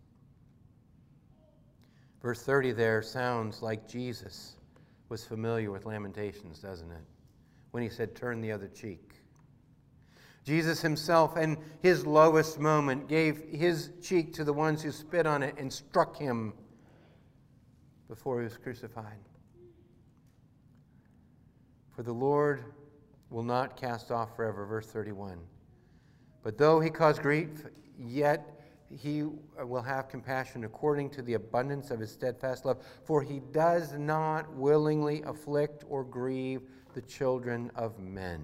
Verse 2.22 2.42
30 2.44 2.72
there 2.74 3.02
sounds 3.02 3.62
like 3.62 3.88
Jesus 3.88 4.56
was 5.10 5.24
familiar 5.24 5.72
with 5.72 5.86
Lamentations, 5.86 6.60
doesn't 6.60 6.92
it? 6.92 7.04
When 7.72 7.84
he 7.84 7.90
said, 7.90 8.16
Turn 8.16 8.42
the 8.42 8.52
other 8.52 8.68
cheek. 8.68 9.14
Jesus 10.44 10.82
himself, 10.82 11.36
in 11.38 11.58
his 11.82 12.06
lowest 12.06 12.60
moment, 12.60 13.10
gave 13.10 13.44
his 13.52 13.92
cheek 14.02 14.34
to 14.34 14.44
the 14.44 14.54
ones 14.54 14.82
who 14.82 14.92
spit 14.92 15.28
on 15.28 15.44
it 15.44 15.56
and 15.58 15.72
struck 15.72 16.18
him 16.18 16.54
before 18.08 18.40
he 18.40 18.46
was 18.46 18.56
crucified. 18.56 19.20
For 21.94 22.04
the 22.04 22.14
Lord 22.14 22.64
will 23.30 23.44
not 23.44 23.76
cast 23.76 24.12
off 24.12 24.36
forever. 24.36 24.66
Verse 24.66 24.88
31. 24.88 25.38
But 26.44 26.58
though 26.58 26.80
he 26.80 26.90
cause 26.90 27.20
grief, 27.20 27.66
yet 28.00 28.58
he 28.90 29.24
will 29.24 29.82
have 29.82 30.08
compassion 30.08 30.64
according 30.64 31.10
to 31.12 31.22
the 31.22 31.34
abundance 31.34 31.92
of 31.92 32.00
his 32.00 32.12
steadfast 32.12 32.66
love. 32.66 32.78
For 33.04 33.22
he 33.22 33.42
does 33.52 33.94
not 33.94 34.52
willingly 34.54 35.24
afflict 35.24 35.84
or 35.90 36.04
grieve 36.04 36.62
the 36.94 37.02
children 37.02 37.70
of 37.76 38.00
men. 38.00 38.42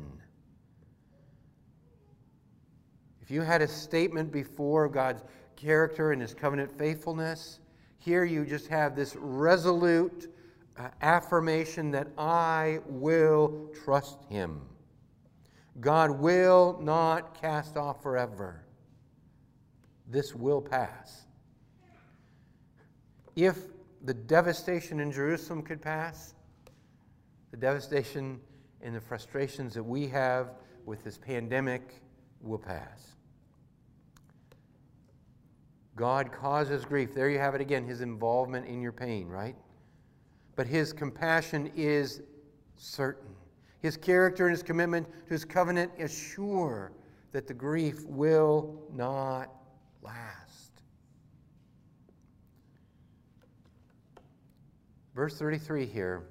If 3.22 3.32
you 3.32 3.42
had 3.42 3.62
a 3.62 3.68
statement 3.68 4.34
before 4.34 4.90
God's 4.90 5.24
character 5.56 6.12
and 6.12 6.22
his 6.22 6.34
covenant 6.34 6.78
faithfulness, 6.78 7.62
here 8.00 8.26
you 8.26 8.46
just 8.46 8.68
have 8.68 8.98
this 8.98 9.16
resolute 9.16 10.30
uh, 10.78 10.90
affirmation 11.02 11.90
that 11.92 12.10
I 12.18 12.80
will 12.86 13.70
trust 13.86 14.18
him. 14.26 14.62
God 15.80 16.12
will 16.12 16.78
not 16.82 17.40
cast 17.40 17.78
off 17.78 18.02
forever. 18.04 18.64
This 20.08 20.36
will 20.36 20.62
pass. 20.62 21.26
If 23.36 23.58
the 24.04 24.14
devastation 24.14 25.00
in 25.00 25.12
Jerusalem 25.12 25.64
could 25.64 25.82
pass, 25.82 26.36
the 27.52 27.58
devastation 27.58 28.40
and 28.82 28.96
the 28.96 29.02
frustrations 29.02 29.74
that 29.74 29.84
we 29.84 30.08
have 30.08 30.52
with 30.86 31.04
this 31.04 31.18
pandemic 31.18 32.02
will 32.42 32.60
pass. 32.60 33.14
God 35.96 36.32
causes 36.32 36.86
grief. 36.86 37.14
There 37.14 37.30
you 37.30 37.40
have 37.40 37.56
it 37.56 37.62
again, 37.62 37.86
his 37.86 38.02
involvement 38.02 38.68
in 38.68 38.82
your 38.82 38.92
pain, 38.92 39.28
right? 39.28 39.56
But 40.56 40.68
his 40.68 40.92
compassion 40.92 41.72
is 41.76 42.22
certain. 42.76 43.36
His 43.84 43.98
character 43.98 44.48
and 44.48 44.52
his 44.54 44.64
commitment 44.64 45.08
to 45.28 45.34
his 45.34 45.44
covenant 45.44 45.92
assure 46.00 46.94
that 47.34 47.48
the 47.48 47.54
grief 47.54 48.06
will 48.06 48.82
not 48.96 49.50
last. 50.02 50.72
Verse 55.14 55.38
33 55.38 55.86
here 55.86 56.24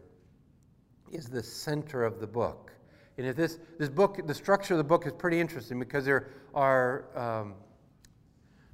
is 1.13 1.27
the 1.27 1.43
center 1.43 2.05
of 2.05 2.21
the 2.21 2.27
book. 2.27 2.73
And 3.19 3.27
if 3.27 3.37
this, 3.37 3.59
this 3.79 3.91
book, 3.91 4.27
the 4.27 4.35
structure 4.35 4.73
of 4.73 4.79
the 4.79 4.85
book 4.85 5.07
is 5.07 5.13
pretty 5.13 5.39
interesting 5.39 5.79
because 5.79 6.07
there 6.07 6.31
are, 6.55 7.05
um, 7.15 7.55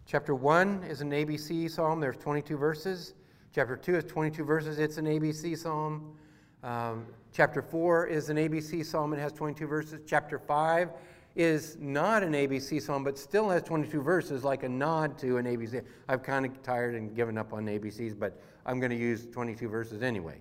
chapter 0.06 0.36
1 0.36 0.84
is 0.84 1.00
an 1.00 1.10
ABC 1.10 1.68
psalm, 1.68 1.98
there's 1.98 2.16
22 2.16 2.56
verses. 2.56 3.14
Chapter 3.52 3.76
2 3.76 3.96
is 3.96 4.04
22 4.04 4.44
verses, 4.44 4.78
it's 4.78 4.98
an 4.98 5.06
ABC 5.06 5.58
psalm. 5.58 6.16
Um, 6.62 7.06
chapter 7.32 7.62
4 7.62 8.06
is 8.06 8.30
an 8.30 8.36
ABC 8.36 8.84
psalm, 8.84 9.12
it 9.12 9.18
has 9.18 9.32
22 9.32 9.66
verses. 9.66 10.00
Chapter 10.06 10.38
5 10.38 10.90
is 11.36 11.76
not 11.78 12.24
an 12.24 12.32
ABC 12.32 12.82
psalm, 12.82 13.04
but 13.04 13.16
still 13.16 13.48
has 13.48 13.62
22 13.62 14.02
verses, 14.02 14.42
like 14.42 14.64
a 14.64 14.68
nod 14.68 15.16
to 15.18 15.36
an 15.36 15.46
ABC. 15.46 15.84
I've 16.08 16.22
kind 16.22 16.44
of 16.44 16.62
tired 16.62 16.96
and 16.96 17.14
given 17.14 17.38
up 17.38 17.52
on 17.52 17.66
ABCs, 17.66 18.18
but 18.18 18.40
I'm 18.66 18.80
going 18.80 18.90
to 18.90 18.96
use 18.96 19.26
22 19.26 19.68
verses 19.68 20.02
anyway. 20.02 20.40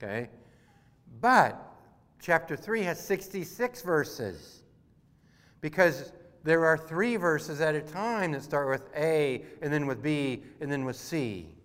Okay? 0.00 0.30
But 1.20 1.60
chapter 2.20 2.56
3 2.56 2.82
has 2.82 3.04
66 3.04 3.82
verses 3.82 4.62
because 5.60 6.12
there 6.44 6.64
are 6.64 6.78
three 6.78 7.16
verses 7.16 7.60
at 7.60 7.74
a 7.74 7.80
time 7.80 8.32
that 8.32 8.42
start 8.42 8.68
with 8.68 8.88
A, 8.94 9.42
and 9.62 9.72
then 9.72 9.86
with 9.86 10.02
B, 10.02 10.42
and 10.60 10.70
then 10.70 10.84
with 10.84 10.96
C. 10.96 11.56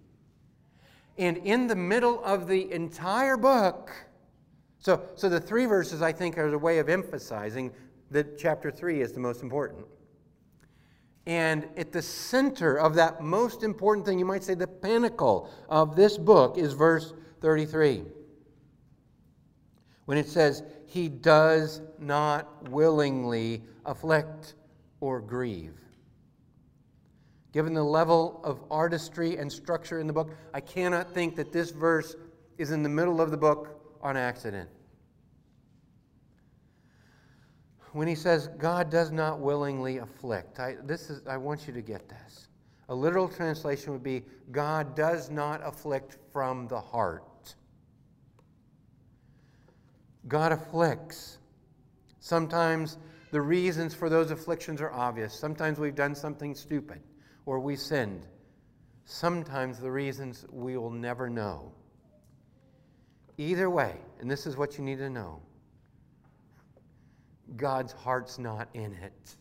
And 1.19 1.35
in 1.37 1.67
the 1.67 1.75
middle 1.75 2.23
of 2.23 2.47
the 2.47 2.71
entire 2.71 3.35
book, 3.35 3.91
so, 4.79 5.03
so 5.15 5.27
the 5.27 5.41
three 5.41 5.65
verses 5.65 6.01
I 6.01 6.13
think 6.13 6.37
are 6.37 6.51
a 6.51 6.57
way 6.57 6.79
of 6.79 6.87
emphasizing 6.87 7.73
that 8.09 8.39
chapter 8.39 8.71
3 8.71 9.01
is 9.01 9.11
the 9.11 9.19
most 9.19 9.43
important. 9.43 9.85
And 11.25 11.67
at 11.75 11.91
the 11.91 12.01
center 12.01 12.79
of 12.79 12.95
that 12.95 13.21
most 13.21 13.63
important 13.63 14.05
thing, 14.05 14.17
you 14.17 14.23
might 14.23 14.43
say 14.43 14.53
the 14.53 14.65
pinnacle 14.65 15.51
of 15.67 15.97
this 15.97 16.17
book, 16.17 16.57
is 16.57 16.71
verse 16.71 17.13
33. 17.41 18.03
When 20.05 20.17
it 20.17 20.27
says, 20.27 20.63
He 20.87 21.09
does 21.09 21.81
not 21.99 22.69
willingly 22.69 23.61
afflict 23.85 24.55
or 25.01 25.19
grieve. 25.19 25.75
Given 27.51 27.73
the 27.73 27.83
level 27.83 28.41
of 28.43 28.59
artistry 28.69 29.37
and 29.37 29.51
structure 29.51 29.99
in 29.99 30.07
the 30.07 30.13
book, 30.13 30.31
I 30.53 30.59
cannot 30.59 31.13
think 31.13 31.35
that 31.35 31.51
this 31.51 31.71
verse 31.71 32.15
is 32.57 32.71
in 32.71 32.83
the 32.83 32.89
middle 32.89 33.21
of 33.21 33.31
the 33.31 33.37
book 33.37 33.97
on 34.01 34.15
accident. 34.15 34.69
When 37.93 38.07
he 38.07 38.13
says, 38.13 38.49
God 38.59 38.91
does 38.91 39.11
not 39.11 39.39
willingly 39.39 39.97
afflict, 39.97 40.59
I, 40.59 40.75
this 40.83 41.09
is, 41.09 41.25
I 41.25 41.37
want 41.37 41.65
you 41.65 41.73
to 41.73 41.81
get 41.81 42.07
this. 42.07 42.49
A 42.89 42.95
literal 42.95 43.27
translation 43.27 43.93
would 43.93 44.03
be, 44.03 44.23
God 44.51 44.95
does 44.95 45.31
not 45.31 45.61
afflict 45.65 46.17
from 46.31 46.67
the 46.67 46.79
heart. 46.79 47.55
God 50.27 50.51
afflicts. 50.51 51.39
Sometimes 52.19 52.97
the 53.31 53.41
reasons 53.41 53.95
for 53.95 54.07
those 54.07 54.29
afflictions 54.29 54.81
are 54.81 54.91
obvious. 54.91 55.33
Sometimes 55.33 55.79
we've 55.79 55.95
done 55.95 56.13
something 56.13 56.53
stupid 56.53 57.01
or 57.49 57.59
we 57.59 57.75
sinned. 57.75 58.27
Sometimes 59.05 59.79
the 59.79 59.89
reasons 59.89 60.45
we 60.51 60.77
will 60.77 60.91
never 60.91 61.31
know. 61.31 61.71
Either 63.39 63.71
way, 63.71 63.95
and 64.19 64.29
this 64.29 64.45
is 64.45 64.55
what 64.55 64.77
you 64.77 64.83
need 64.83 64.99
to 64.99 65.09
know 65.09 65.41
God's 67.55 67.91
heart's 67.91 68.37
not 68.37 68.69
in 68.75 68.93
it. 68.93 69.35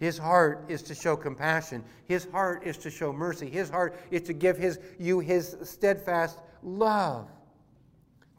His 0.00 0.18
heart 0.18 0.64
is 0.66 0.82
to 0.82 0.96
show 0.96 1.14
compassion. 1.14 1.84
His 2.06 2.26
heart 2.32 2.66
is 2.66 2.76
to 2.78 2.90
show 2.90 3.12
mercy. 3.12 3.48
His 3.48 3.70
heart 3.70 3.96
is 4.10 4.22
to 4.22 4.32
give 4.32 4.58
his, 4.58 4.80
you 4.98 5.20
his 5.20 5.56
steadfast 5.62 6.40
love. 6.64 7.28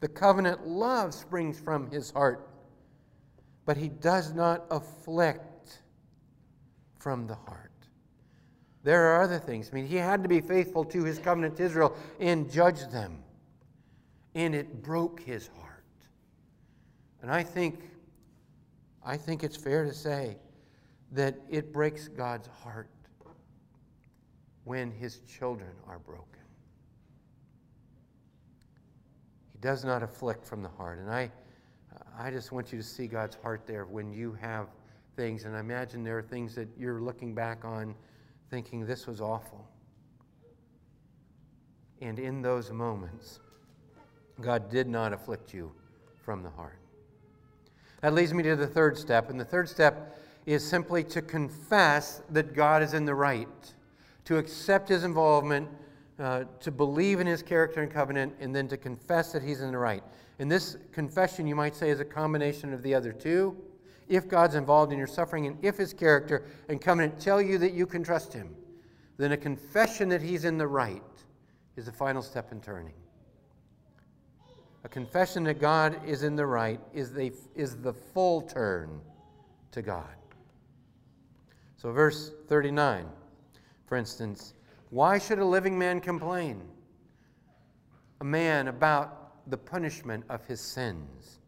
The 0.00 0.08
covenant 0.08 0.66
love 0.66 1.14
springs 1.14 1.58
from 1.58 1.90
his 1.90 2.10
heart, 2.10 2.50
but 3.64 3.78
he 3.78 3.88
does 3.88 4.34
not 4.34 4.66
afflict 4.70 5.53
from 7.04 7.26
the 7.26 7.34
heart. 7.34 7.70
There 8.82 9.12
are 9.12 9.22
other 9.22 9.38
things. 9.38 9.68
I 9.70 9.74
mean, 9.74 9.86
he 9.86 9.96
had 9.96 10.22
to 10.22 10.28
be 10.28 10.40
faithful 10.40 10.84
to 10.86 11.04
his 11.04 11.18
covenant 11.18 11.58
to 11.58 11.64
Israel 11.64 11.94
and 12.18 12.50
judge 12.50 12.80
them, 12.90 13.18
and 14.34 14.54
it 14.54 14.82
broke 14.82 15.20
his 15.20 15.50
heart. 15.58 15.84
And 17.20 17.30
I 17.30 17.42
think, 17.42 17.90
I 19.04 19.18
think 19.18 19.44
it's 19.44 19.54
fair 19.54 19.84
to 19.84 19.92
say 19.92 20.38
that 21.12 21.36
it 21.50 21.74
breaks 21.74 22.08
God's 22.08 22.48
heart 22.62 22.88
when 24.64 24.90
his 24.90 25.18
children 25.28 25.72
are 25.86 25.98
broken. 25.98 26.24
He 29.52 29.58
does 29.58 29.84
not 29.84 30.02
afflict 30.02 30.46
from 30.46 30.62
the 30.62 30.70
heart. 30.70 31.00
And 31.00 31.10
I, 31.10 31.30
I 32.18 32.30
just 32.30 32.50
want 32.50 32.72
you 32.72 32.78
to 32.78 32.84
see 32.84 33.06
God's 33.06 33.36
heart 33.42 33.66
there 33.66 33.84
when 33.84 34.10
you 34.10 34.32
have 34.40 34.68
things. 35.16 35.44
And 35.44 35.56
I 35.56 35.60
imagine 35.60 36.04
there 36.04 36.18
are 36.18 36.22
things 36.22 36.54
that 36.54 36.68
you're 36.78 37.00
looking 37.00 37.34
back 37.34 37.64
on 37.64 37.94
thinking 38.50 38.86
this 38.86 39.06
was 39.06 39.20
awful. 39.20 39.66
And 42.00 42.18
in 42.18 42.42
those 42.42 42.70
moments, 42.70 43.40
God 44.40 44.70
did 44.70 44.88
not 44.88 45.12
afflict 45.12 45.54
you 45.54 45.72
from 46.24 46.42
the 46.42 46.50
heart. 46.50 46.78
That 48.00 48.14
leads 48.14 48.34
me 48.34 48.42
to 48.42 48.56
the 48.56 48.66
third 48.66 48.98
step. 48.98 49.30
And 49.30 49.40
the 49.40 49.44
third 49.44 49.68
step 49.68 50.18
is 50.46 50.66
simply 50.66 51.02
to 51.04 51.22
confess 51.22 52.22
that 52.30 52.54
God 52.54 52.82
is 52.82 52.94
in 52.94 53.04
the 53.04 53.14
right, 53.14 53.48
to 54.26 54.36
accept 54.36 54.88
his 54.88 55.04
involvement, 55.04 55.68
uh, 56.18 56.44
to 56.60 56.70
believe 56.70 57.20
in 57.20 57.26
his 57.26 57.42
character 57.42 57.80
and 57.80 57.90
covenant, 57.90 58.34
and 58.40 58.54
then 58.54 58.68
to 58.68 58.76
confess 58.76 59.32
that 59.32 59.42
he's 59.42 59.62
in 59.62 59.72
the 59.72 59.78
right. 59.78 60.02
And 60.38 60.50
this 60.50 60.76
confession, 60.92 61.46
you 61.46 61.54
might 61.54 61.74
say, 61.74 61.90
is 61.90 62.00
a 62.00 62.04
combination 62.04 62.72
of 62.72 62.82
the 62.82 62.94
other 62.94 63.12
two. 63.12 63.56
If 64.08 64.28
God's 64.28 64.54
involved 64.54 64.92
in 64.92 64.98
your 64.98 65.06
suffering 65.06 65.46
and 65.46 65.56
if 65.62 65.76
his 65.76 65.92
character 65.92 66.44
and 66.68 66.80
covenant 66.80 67.18
tell 67.18 67.40
you 67.40 67.58
that 67.58 67.72
you 67.72 67.86
can 67.86 68.02
trust 68.02 68.32
him, 68.32 68.54
then 69.16 69.32
a 69.32 69.36
confession 69.36 70.08
that 70.10 70.22
he's 70.22 70.44
in 70.44 70.58
the 70.58 70.66
right 70.66 71.02
is 71.76 71.86
the 71.86 71.92
final 71.92 72.22
step 72.22 72.52
in 72.52 72.60
turning. 72.60 72.94
A 74.84 74.88
confession 74.88 75.44
that 75.44 75.60
God 75.60 75.98
is 76.06 76.22
in 76.22 76.36
the 76.36 76.46
right 76.46 76.80
is 76.92 77.12
the, 77.12 77.32
is 77.54 77.76
the 77.76 77.92
full 77.92 78.42
turn 78.42 79.00
to 79.72 79.80
God. 79.80 80.14
So, 81.76 81.90
verse 81.90 82.32
39, 82.48 83.06
for 83.86 83.96
instance, 83.96 84.54
why 84.90 85.18
should 85.18 85.38
a 85.38 85.44
living 85.44 85.78
man 85.78 86.00
complain? 86.00 86.62
A 88.20 88.24
man 88.24 88.68
about 88.68 89.50
the 89.50 89.56
punishment 89.56 90.24
of 90.28 90.44
his 90.46 90.60
sins. 90.60 91.40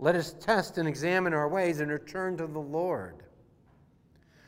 Let 0.00 0.16
us 0.16 0.34
test 0.40 0.78
and 0.78 0.88
examine 0.88 1.34
our 1.34 1.48
ways 1.48 1.80
and 1.80 1.90
return 1.90 2.38
to 2.38 2.46
the 2.46 2.58
Lord. 2.58 3.22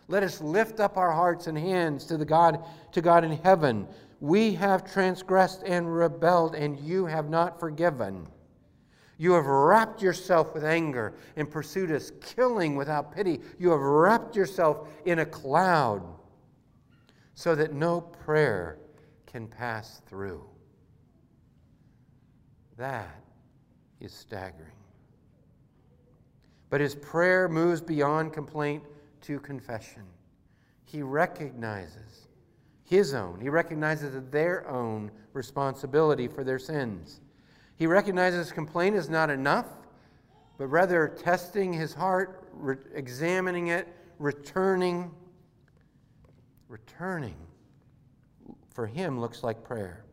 Let 0.09 0.23
us 0.23 0.41
lift 0.41 0.81
up 0.81 0.97
our 0.97 1.13
hearts 1.13 1.47
and 1.47 1.57
hands 1.57 2.07
to 2.07 2.17
the 2.17 2.25
God 2.25 2.65
to 2.93 3.03
God 3.03 3.23
in 3.23 3.33
heaven. 3.33 3.87
We 4.21 4.55
have 4.55 4.91
transgressed 4.91 5.63
and 5.65 5.95
rebelled, 5.95 6.55
and 6.55 6.81
you 6.81 7.05
have 7.05 7.29
not 7.29 7.61
forgiven. 7.61 8.27
You 9.19 9.33
have 9.33 9.47
wrapped 9.47 10.01
yourself 10.01 10.55
with 10.55 10.65
anger 10.65 11.15
and 11.37 11.51
pursued 11.51 11.93
us, 11.93 12.13
killing 12.23 12.75
without 12.75 13.15
pity. 13.15 13.41
You 13.59 13.71
have 13.71 13.81
wrapped 13.81 14.35
yourself 14.35 14.89
in 15.05 15.19
a 15.19 15.27
cloud 15.27 16.03
so 17.35 17.55
that 17.55 17.75
no 17.75 18.01
prayer 18.01 18.79
can 19.27 19.49
pass 19.49 20.01
through. 20.07 20.45
That 22.79 23.21
is 24.01 24.13
staggering. 24.13 24.82
But 26.73 26.81
his 26.81 26.95
prayer 26.95 27.51
moves 27.51 27.83
beyond 27.83 28.33
complaint 28.33 28.83
to 29.21 29.39
confession. 29.41 30.05
He 30.87 31.03
recognizes 31.03 32.29
his 32.83 33.13
own, 33.13 33.43
he 33.43 33.51
recognizes 33.51 34.19
their 34.31 34.67
own 34.67 35.11
responsibility 35.35 36.29
for 36.29 36.45
their 36.45 36.59
sins. 36.59 37.21
He 37.77 37.87
recognizes 37.87 38.53
complaint 38.53 38.97
is 38.97 39.11
not 39.11 39.29
enough, 39.29 39.67
but 40.57 40.69
rather 40.69 41.09
testing 41.09 41.75
his 41.75 41.93
heart, 41.93 42.49
re- 42.55 42.77
examining 42.95 43.67
it, 43.67 43.87
returning. 44.19 45.11
Returning 46.69 47.37
for 48.71 48.87
him 48.87 49.21
looks 49.21 49.43
like 49.43 49.63
prayer. 49.63 50.07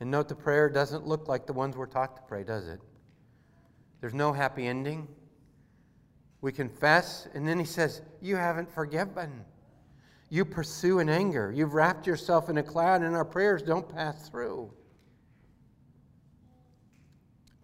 And 0.00 0.10
note 0.10 0.28
the 0.28 0.34
prayer 0.34 0.70
doesn't 0.70 1.06
look 1.06 1.28
like 1.28 1.46
the 1.46 1.52
ones 1.52 1.76
we're 1.76 1.84
taught 1.84 2.16
to 2.16 2.22
pray, 2.22 2.42
does 2.42 2.68
it? 2.68 2.80
There's 4.00 4.14
no 4.14 4.32
happy 4.32 4.66
ending. 4.66 5.08
We 6.40 6.52
confess, 6.52 7.28
and 7.34 7.46
then 7.46 7.58
he 7.58 7.64
says, 7.64 8.02
You 8.20 8.36
haven't 8.36 8.70
forgiven. 8.70 9.44
You 10.30 10.44
pursue 10.44 10.98
in 10.98 11.08
anger. 11.08 11.52
You've 11.54 11.74
wrapped 11.74 12.06
yourself 12.06 12.48
in 12.48 12.58
a 12.58 12.62
cloud, 12.62 13.02
and 13.02 13.16
our 13.16 13.24
prayers 13.24 13.62
don't 13.62 13.88
pass 13.88 14.28
through. 14.28 14.70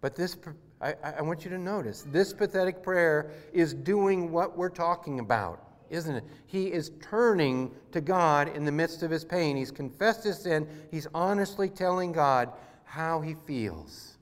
But 0.01 0.16
this, 0.16 0.37
I, 0.81 0.94
I 1.03 1.23
want 1.23 1.44
you 1.44 1.51
to 1.51 1.59
notice, 1.59 2.05
this 2.11 2.33
pathetic 2.33 2.83
prayer 2.83 3.31
is 3.53 3.75
doing 3.75 4.33
what 4.33 4.57
we're 4.57 4.70
talking 4.70 5.20
about, 5.20 5.62
isn't 5.90 6.16
it? 6.16 6.25
He 6.47 6.73
is 6.73 6.90
turning 7.01 7.70
to 7.92 8.01
God 8.01 8.55
in 8.55 8.64
the 8.64 8.73
midst 8.73 9.03
of 9.03 9.11
his 9.11 9.25
pain. 9.25 9.57
He's 9.57 9.70
confessed 9.70 10.25
his 10.25 10.38
sin. 10.38 10.66
He's 10.90 11.07
honestly 11.14 11.68
telling 11.68 12.12
God 12.12 12.53
how 12.85 13.20
he 13.20 13.35
feels. 13.47 14.13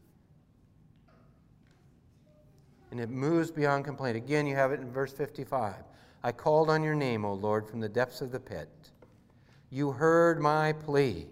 And 2.93 3.01
it 3.01 3.09
moves 3.09 3.51
beyond 3.51 3.87
complaint. 3.87 4.19
Again, 4.19 4.47
you 4.47 4.55
have 4.55 4.71
it 4.71 4.79
in 4.79 4.93
verse 4.93 5.13
55. 5.15 5.77
I 6.23 6.31
called 6.31 6.69
on 6.69 6.83
your 6.83 6.95
name, 6.95 7.25
O 7.25 7.33
Lord, 7.33 7.67
from 7.67 7.81
the 7.81 7.89
depths 7.89 8.21
of 8.21 8.31
the 8.31 8.39
pit. 8.39 8.69
You 9.71 9.91
heard 9.91 10.41
my 10.41 10.75
plea. 10.75 11.27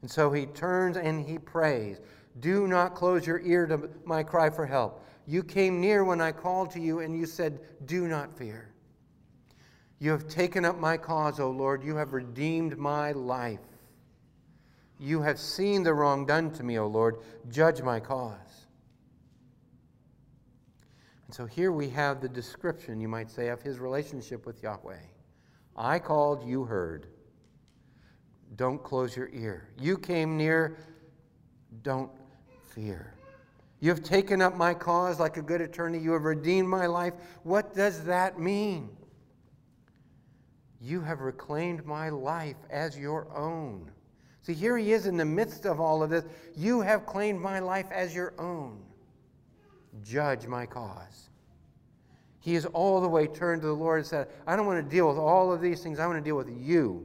And 0.00 0.08
so 0.10 0.30
he 0.30 0.46
turns 0.46 0.96
and 0.96 1.26
he 1.26 1.38
prays. 1.38 1.98
Do 2.38 2.68
not 2.68 2.94
close 2.94 3.26
your 3.26 3.40
ear 3.40 3.66
to 3.66 3.90
my 4.04 4.22
cry 4.22 4.48
for 4.48 4.64
help. 4.64 5.04
You 5.26 5.42
came 5.42 5.80
near 5.80 6.04
when 6.04 6.20
I 6.20 6.30
called 6.30 6.70
to 6.70 6.80
you, 6.80 7.00
and 7.00 7.18
you 7.18 7.26
said, 7.26 7.58
Do 7.86 8.06
not 8.06 8.38
fear. 8.38 8.72
You 9.98 10.12
have 10.12 10.28
taken 10.28 10.64
up 10.64 10.78
my 10.78 10.96
cause, 10.96 11.40
O 11.40 11.50
Lord. 11.50 11.82
You 11.82 11.96
have 11.96 12.12
redeemed 12.12 12.78
my 12.78 13.10
life. 13.10 13.58
You 15.00 15.20
have 15.22 15.40
seen 15.40 15.82
the 15.82 15.94
wrong 15.94 16.26
done 16.26 16.52
to 16.52 16.62
me, 16.62 16.78
O 16.78 16.86
Lord. 16.86 17.16
Judge 17.50 17.82
my 17.82 17.98
cause. 17.98 18.65
And 21.26 21.34
so 21.34 21.44
here 21.46 21.72
we 21.72 21.88
have 21.90 22.20
the 22.20 22.28
description, 22.28 23.00
you 23.00 23.08
might 23.08 23.30
say, 23.30 23.48
of 23.48 23.60
his 23.60 23.78
relationship 23.78 24.46
with 24.46 24.62
Yahweh. 24.62 25.00
I 25.76 25.98
called, 25.98 26.46
you 26.46 26.64
heard. 26.64 27.08
Don't 28.54 28.82
close 28.82 29.16
your 29.16 29.28
ear. 29.32 29.68
You 29.78 29.98
came 29.98 30.36
near, 30.36 30.76
don't 31.82 32.10
fear. 32.74 33.12
You 33.80 33.90
have 33.90 34.02
taken 34.02 34.40
up 34.40 34.56
my 34.56 34.72
cause 34.72 35.20
like 35.20 35.36
a 35.36 35.42
good 35.42 35.60
attorney. 35.60 35.98
You 35.98 36.12
have 36.12 36.24
redeemed 36.24 36.68
my 36.68 36.86
life. 36.86 37.14
What 37.42 37.74
does 37.74 38.04
that 38.04 38.38
mean? 38.38 38.88
You 40.80 41.00
have 41.00 41.20
reclaimed 41.20 41.84
my 41.84 42.08
life 42.08 42.56
as 42.70 42.96
your 42.96 43.26
own. 43.36 43.90
See, 44.42 44.54
here 44.54 44.78
he 44.78 44.92
is 44.92 45.06
in 45.06 45.16
the 45.16 45.24
midst 45.24 45.66
of 45.66 45.80
all 45.80 46.02
of 46.02 46.10
this. 46.10 46.24
You 46.54 46.80
have 46.80 47.04
claimed 47.04 47.40
my 47.40 47.58
life 47.58 47.90
as 47.90 48.14
your 48.14 48.32
own. 48.38 48.85
Judge 50.02 50.46
my 50.46 50.66
cause. 50.66 51.30
He 52.40 52.54
is 52.54 52.64
all 52.66 53.00
the 53.00 53.08
way 53.08 53.26
turned 53.26 53.62
to 53.62 53.66
the 53.66 53.74
Lord 53.74 53.98
and 53.98 54.06
said, 54.06 54.28
I 54.46 54.54
don't 54.54 54.66
want 54.66 54.84
to 54.84 54.88
deal 54.88 55.08
with 55.08 55.16
all 55.16 55.52
of 55.52 55.60
these 55.60 55.82
things. 55.82 55.98
I 55.98 56.06
want 56.06 56.18
to 56.18 56.24
deal 56.24 56.36
with 56.36 56.48
you. 56.48 57.04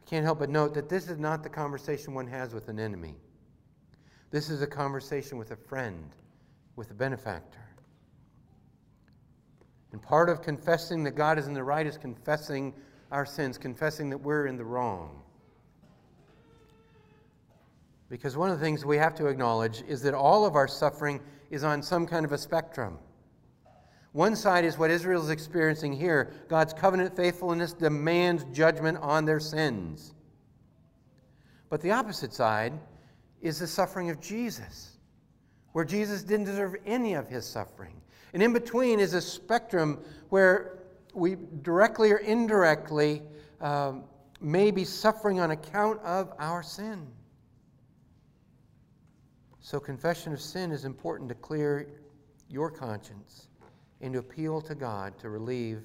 I 0.00 0.08
can't 0.08 0.24
help 0.24 0.38
but 0.38 0.48
note 0.48 0.72
that 0.74 0.88
this 0.88 1.08
is 1.10 1.18
not 1.18 1.42
the 1.42 1.50
conversation 1.50 2.14
one 2.14 2.26
has 2.26 2.54
with 2.54 2.68
an 2.68 2.78
enemy. 2.78 3.16
This 4.30 4.48
is 4.48 4.62
a 4.62 4.66
conversation 4.66 5.36
with 5.36 5.50
a 5.50 5.56
friend, 5.56 6.14
with 6.76 6.90
a 6.90 6.94
benefactor. 6.94 7.58
And 9.92 10.00
part 10.02 10.28
of 10.28 10.42
confessing 10.42 11.04
that 11.04 11.12
God 11.12 11.38
is 11.38 11.46
in 11.46 11.54
the 11.54 11.64
right 11.64 11.86
is 11.86 11.98
confessing 11.98 12.74
our 13.10 13.24
sins, 13.24 13.58
confessing 13.58 14.10
that 14.10 14.18
we're 14.18 14.46
in 14.46 14.56
the 14.56 14.64
wrong. 14.64 15.22
Because 18.08 18.36
one 18.36 18.50
of 18.50 18.58
the 18.58 18.64
things 18.64 18.84
we 18.84 18.96
have 18.96 19.14
to 19.16 19.26
acknowledge 19.26 19.82
is 19.86 20.00
that 20.02 20.14
all 20.14 20.46
of 20.46 20.56
our 20.56 20.68
suffering 20.68 21.20
is 21.50 21.64
on 21.64 21.82
some 21.82 22.06
kind 22.06 22.24
of 22.24 22.32
a 22.32 22.38
spectrum. 22.38 22.98
One 24.12 24.34
side 24.34 24.64
is 24.64 24.78
what 24.78 24.90
Israel 24.90 25.22
is 25.22 25.30
experiencing 25.30 25.92
here 25.92 26.32
God's 26.48 26.72
covenant 26.72 27.14
faithfulness 27.14 27.72
demands 27.72 28.44
judgment 28.52 28.98
on 28.98 29.24
their 29.24 29.40
sins. 29.40 30.14
But 31.70 31.82
the 31.82 31.90
opposite 31.90 32.32
side 32.32 32.72
is 33.42 33.58
the 33.58 33.66
suffering 33.66 34.08
of 34.08 34.20
Jesus, 34.20 34.96
where 35.72 35.84
Jesus 35.84 36.22
didn't 36.22 36.46
deserve 36.46 36.76
any 36.86 37.14
of 37.14 37.28
his 37.28 37.46
suffering. 37.46 38.00
And 38.32 38.42
in 38.42 38.52
between 38.52 39.00
is 39.00 39.14
a 39.14 39.20
spectrum 39.20 40.02
where 40.30 40.78
we 41.14 41.36
directly 41.62 42.10
or 42.10 42.18
indirectly 42.18 43.22
um, 43.60 44.04
may 44.40 44.70
be 44.70 44.84
suffering 44.84 45.40
on 45.40 45.50
account 45.50 46.00
of 46.02 46.32
our 46.38 46.62
sin. 46.62 47.06
So, 49.68 49.78
confession 49.78 50.32
of 50.32 50.40
sin 50.40 50.72
is 50.72 50.86
important 50.86 51.28
to 51.28 51.34
clear 51.34 51.90
your 52.48 52.70
conscience 52.70 53.48
and 54.00 54.14
to 54.14 54.18
appeal 54.18 54.62
to 54.62 54.74
God 54.74 55.18
to 55.18 55.28
relieve 55.28 55.82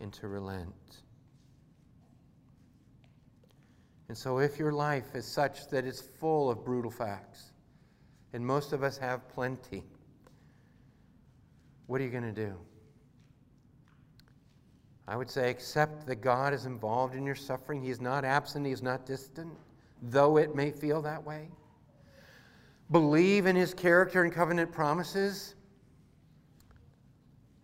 and 0.00 0.12
to 0.12 0.28
relent. 0.28 0.98
And 4.08 4.18
so, 4.18 4.40
if 4.40 4.58
your 4.58 4.72
life 4.72 5.14
is 5.14 5.24
such 5.24 5.68
that 5.68 5.86
it's 5.86 6.02
full 6.02 6.50
of 6.50 6.66
brutal 6.66 6.90
facts, 6.90 7.52
and 8.34 8.44
most 8.46 8.74
of 8.74 8.82
us 8.82 8.98
have 8.98 9.26
plenty, 9.26 9.84
what 11.86 11.98
are 11.98 12.04
you 12.04 12.10
going 12.10 12.24
to 12.24 12.46
do? 12.46 12.54
I 15.08 15.16
would 15.16 15.30
say 15.30 15.48
accept 15.48 16.06
that 16.08 16.16
God 16.16 16.52
is 16.52 16.66
involved 16.66 17.14
in 17.14 17.24
your 17.24 17.36
suffering. 17.36 17.82
He 17.82 17.88
is 17.88 18.02
not 18.02 18.26
absent, 18.26 18.66
He 18.66 18.72
is 18.72 18.82
not 18.82 19.06
distant, 19.06 19.54
though 20.02 20.36
it 20.36 20.54
may 20.54 20.70
feel 20.70 21.00
that 21.00 21.24
way 21.24 21.48
believe 22.92 23.46
in 23.46 23.56
his 23.56 23.74
character 23.74 24.22
and 24.22 24.32
covenant 24.32 24.70
promises, 24.70 25.54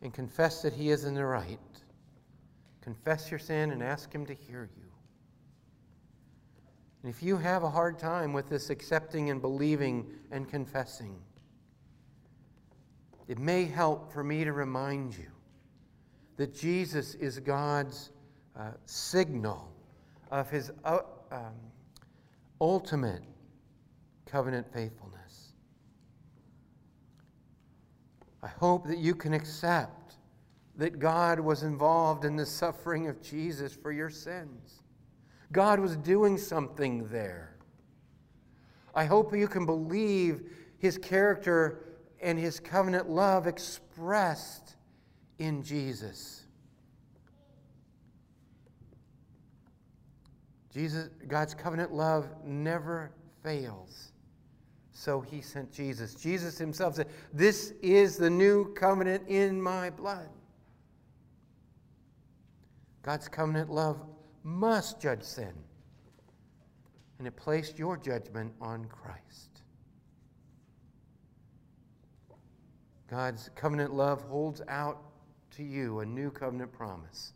and 0.02 0.12
confess 0.12 0.62
that 0.62 0.72
he 0.72 0.90
is 0.90 1.04
in 1.04 1.14
the 1.14 1.24
right. 1.24 1.58
Confess 2.80 3.30
your 3.30 3.38
sin 3.38 3.70
and 3.70 3.82
ask 3.82 4.12
him 4.12 4.24
to 4.26 4.34
hear 4.34 4.68
you. 4.76 4.88
And 7.02 7.12
if 7.12 7.22
you 7.22 7.36
have 7.36 7.62
a 7.62 7.70
hard 7.70 7.98
time 7.98 8.32
with 8.32 8.48
this 8.48 8.70
accepting 8.70 9.30
and 9.30 9.40
believing 9.40 10.06
and 10.30 10.48
confessing, 10.48 11.16
it 13.28 13.38
may 13.38 13.64
help 13.64 14.12
for 14.12 14.24
me 14.24 14.42
to 14.44 14.52
remind 14.52 15.16
you 15.16 15.30
that 16.36 16.54
Jesus 16.54 17.14
is 17.16 17.38
God's 17.40 18.10
uh, 18.58 18.70
signal 18.86 19.70
of 20.30 20.48
his 20.48 20.70
uh, 20.84 21.00
um, 21.30 21.52
ultimate 22.60 23.22
covenant 24.26 24.66
faithfulness. 24.72 25.17
I 28.42 28.48
hope 28.48 28.86
that 28.86 28.98
you 28.98 29.14
can 29.14 29.32
accept 29.32 30.16
that 30.76 30.98
God 30.98 31.40
was 31.40 31.64
involved 31.64 32.24
in 32.24 32.36
the 32.36 32.46
suffering 32.46 33.08
of 33.08 33.20
Jesus 33.20 33.74
for 33.74 33.90
your 33.90 34.10
sins. 34.10 34.82
God 35.50 35.80
was 35.80 35.96
doing 35.96 36.38
something 36.38 37.08
there. 37.08 37.56
I 38.94 39.04
hope 39.04 39.34
you 39.34 39.48
can 39.48 39.66
believe 39.66 40.42
his 40.78 40.96
character 40.96 41.84
and 42.20 42.38
his 42.38 42.60
covenant 42.60 43.08
love 43.08 43.46
expressed 43.46 44.76
in 45.38 45.62
Jesus. 45.62 46.44
Jesus 50.72 51.08
God's 51.26 51.54
covenant 51.54 51.92
love 51.92 52.28
never 52.44 53.10
fails 53.42 54.12
so 54.98 55.20
he 55.20 55.40
sent 55.40 55.70
Jesus. 55.70 56.16
Jesus 56.16 56.58
himself 56.58 56.96
said, 56.96 57.06
This 57.32 57.72
is 57.82 58.16
the 58.16 58.28
new 58.28 58.74
covenant 58.74 59.28
in 59.28 59.62
my 59.62 59.90
blood. 59.90 60.28
God's 63.02 63.28
covenant 63.28 63.70
love 63.70 64.04
must 64.42 65.00
judge 65.00 65.22
sin. 65.22 65.52
And 67.18 67.28
it 67.28 67.36
placed 67.36 67.78
your 67.78 67.96
judgment 67.96 68.52
on 68.60 68.86
Christ. 68.86 69.62
God's 73.08 73.50
covenant 73.54 73.94
love 73.94 74.22
holds 74.22 74.62
out 74.66 75.00
to 75.52 75.62
you 75.62 76.00
a 76.00 76.06
new 76.06 76.28
covenant 76.32 76.72
promise 76.72 77.34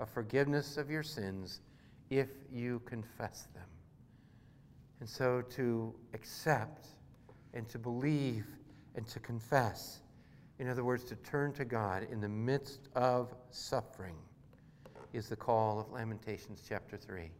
of 0.00 0.10
forgiveness 0.10 0.76
of 0.76 0.90
your 0.90 1.04
sins 1.04 1.60
if 2.10 2.30
you 2.52 2.82
confess 2.86 3.46
them. 3.54 3.68
And 4.98 5.08
so 5.08 5.42
to 5.50 5.94
accept 6.12 6.88
and 7.54 7.68
to 7.68 7.78
believe 7.78 8.44
and 8.96 9.06
to 9.08 9.20
confess. 9.20 10.00
In 10.58 10.68
other 10.68 10.84
words, 10.84 11.04
to 11.04 11.16
turn 11.16 11.52
to 11.54 11.64
God 11.64 12.06
in 12.10 12.20
the 12.20 12.28
midst 12.28 12.88
of 12.94 13.34
suffering 13.50 14.16
is 15.12 15.28
the 15.28 15.36
call 15.36 15.80
of 15.80 15.90
Lamentations 15.92 16.62
chapter 16.68 16.96
3. 16.96 17.30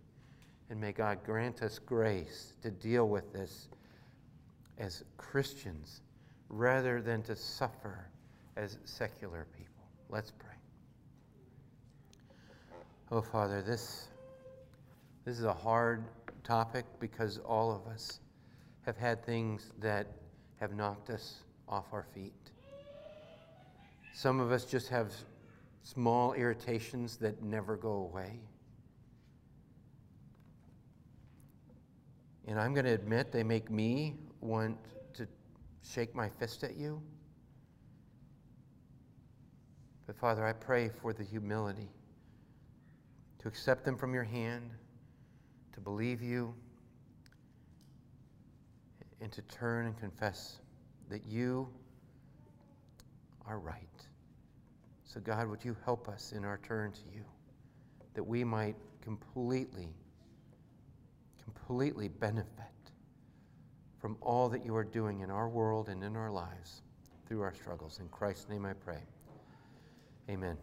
And 0.71 0.81
may 0.81 0.93
God 0.93 1.19
grant 1.25 1.63
us 1.63 1.79
grace 1.79 2.55
to 2.63 2.71
deal 2.71 3.09
with 3.09 3.33
this 3.33 3.69
as 4.79 5.05
Christians 5.17 6.01
rather 6.49 7.03
than 7.03 7.23
to 7.23 7.37
suffer 7.37 8.09
as 8.57 8.79
secular 8.85 9.47
people. 9.57 9.85
Let's 10.09 10.31
pray. 10.31 10.55
Oh, 13.11 13.21
Father, 13.21 13.63
this, 13.63 14.09
this 15.25 15.39
is 15.39 15.45
a 15.45 15.53
hard 15.53 16.05
topic 16.43 16.85
because 17.01 17.39
all 17.39 17.73
of 17.73 17.93
us 17.93 18.21
have 18.85 18.97
had 18.97 19.25
things 19.25 19.71
that 19.81 20.07
have 20.61 20.75
knocked 20.75 21.11
us 21.11 21.45
off 21.69 21.87
our 21.93 22.05
feet. 22.15 22.33
Some 24.13 24.41
of 24.41 24.53
us 24.53 24.65
just 24.65 24.89
have 24.89 25.13
small 25.83 26.33
irritations 26.35 27.17
that 27.17 27.43
never 27.43 27.77
go 27.77 27.93
away. 27.93 28.41
And 32.47 32.61
I'm 32.61 32.75
going 32.75 32.85
to 32.85 32.93
admit 32.93 33.33
they 33.33 33.43
make 33.43 33.71
me 33.71 34.17
want 34.41 34.77
to 35.15 35.27
shake 35.83 36.15
my 36.15 36.29
fist 36.29 36.63
at 36.63 36.77
you. 36.77 37.01
But 40.07 40.17
Father, 40.17 40.45
I 40.47 40.53
pray 40.53 40.91
for 41.01 41.15
the 41.15 41.25
humility 41.25 41.89
to 43.39 43.49
accept 43.49 43.85
them 43.85 43.97
from 43.97 44.13
your 44.13 44.25
hand, 44.25 44.71
to 45.73 45.81
believe 45.81 46.23
you 46.23 46.55
and 49.25 49.33
to 49.33 49.41
turn 49.43 49.87
and 49.87 49.99
confess 49.99 50.59
that 51.09 51.23
you 51.27 51.67
are 53.47 53.59
right. 53.59 53.79
So, 55.05 55.19
God, 55.19 55.49
would 55.49 55.65
you 55.65 55.75
help 55.87 56.09
us 56.11 56.33
in 56.37 56.45
our 56.45 56.59
turn 56.59 56.93
to 56.93 57.01
you 57.15 57.25
that 58.13 58.23
we 58.23 58.45
might 58.45 58.77
completely, 59.01 59.89
completely 61.43 62.09
benefit 62.09 62.51
from 63.99 64.19
all 64.21 64.51
that 64.51 64.63
you 64.63 64.77
are 64.77 64.85
doing 64.85 65.21
in 65.21 65.31
our 65.31 65.49
world 65.49 65.89
and 65.89 66.05
in 66.05 66.17
our 66.17 66.31
lives 66.31 66.83
through 67.27 67.41
our 67.41 67.55
struggles. 67.55 68.01
In 68.01 68.09
Christ's 68.09 68.51
name 68.51 68.67
I 68.67 68.75
pray. 68.75 69.01
Amen. 70.29 70.59